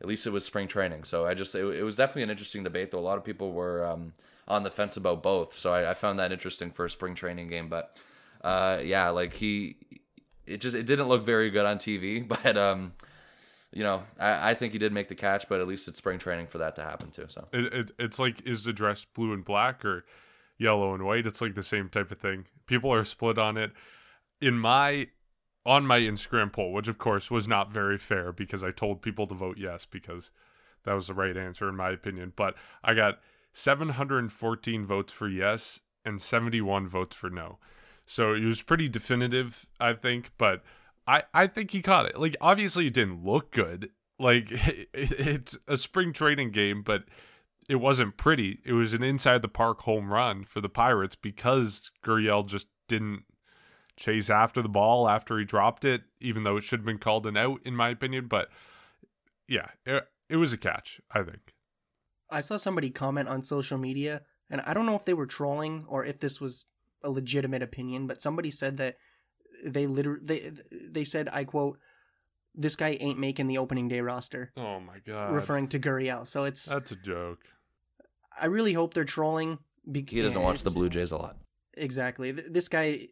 [0.00, 1.04] at least it was spring training.
[1.04, 2.90] So I just it, it, was definitely an interesting debate.
[2.90, 4.14] Though a lot of people were um,
[4.48, 7.48] on the fence about both, so I, I, found that interesting for a spring training
[7.48, 7.68] game.
[7.68, 7.96] But
[8.42, 9.76] uh, yeah, like he,
[10.46, 12.92] it just it didn't look very good on TV, but um,
[13.72, 16.18] you know, I, I think he did make the catch, but at least it's spring
[16.18, 17.26] training for that to happen too.
[17.28, 20.04] So it, it, it's like is the dress blue and black or
[20.58, 21.26] yellow and white?
[21.26, 22.46] It's like the same type of thing.
[22.66, 23.72] People are split on it.
[24.40, 25.08] In my
[25.66, 29.26] on my Instagram poll, which of course was not very fair because I told people
[29.26, 30.30] to vote yes because
[30.84, 32.32] that was the right answer in my opinion.
[32.34, 33.18] But I got
[33.52, 37.58] 714 votes for yes and 71 votes for no.
[38.10, 40.64] So it was pretty definitive, I think, but
[41.06, 42.18] I I think he caught it.
[42.18, 43.90] Like obviously it didn't look good.
[44.18, 47.04] Like it, it's a spring training game, but
[47.68, 48.58] it wasn't pretty.
[48.64, 53.26] It was an inside the park home run for the Pirates because Gurriel just didn't
[53.96, 57.28] chase after the ball after he dropped it, even though it should have been called
[57.28, 58.26] an out in my opinion.
[58.26, 58.48] But
[59.46, 61.54] yeah, it, it was a catch, I think.
[62.28, 65.84] I saw somebody comment on social media, and I don't know if they were trolling
[65.86, 66.66] or if this was
[67.02, 68.96] a legitimate opinion, but somebody said that
[69.64, 71.78] they literally they they said I quote
[72.54, 74.52] this guy ain't making the opening day roster.
[74.56, 75.32] Oh my god.
[75.32, 76.26] Referring to Gurriel.
[76.26, 77.40] So it's That's a joke.
[78.40, 79.58] I really hope they're trolling
[79.90, 81.36] because he doesn't watch the Blue Jays a lot.
[81.74, 82.32] Exactly.
[82.32, 83.08] This guy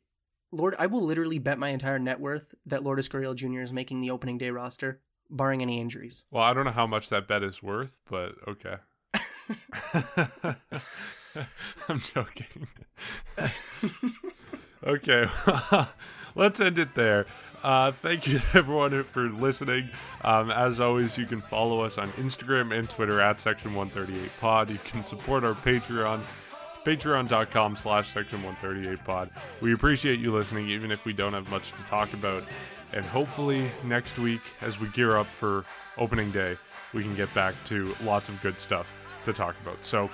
[0.51, 3.61] Lord I will literally bet my entire net worth that Lourdes Gurriel Jr.
[3.61, 6.24] is making the opening day roster barring any injuries.
[6.30, 8.76] Well, I don't know how much that bet is worth, but okay.
[11.89, 12.68] I'm joking.
[14.85, 15.26] okay
[16.39, 17.26] let's end it there.
[17.62, 19.91] Uh, thank you everyone for listening.
[20.22, 24.70] Um, as always, you can follow us on Instagram and Twitter at Section 138 Pod.
[24.70, 26.20] You can support our Patreon,
[26.85, 29.31] patreon.com slash Section 138 Pod.
[29.61, 32.45] We appreciate you listening, even if we don't have much to talk about.
[32.93, 35.64] And hopefully, next week, as we gear up for
[35.99, 36.57] opening day,
[36.95, 38.91] we can get back to lots of good stuff
[39.24, 39.85] to talk about.
[39.85, 40.09] So,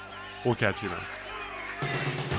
[0.44, 2.33] We'll catch you then.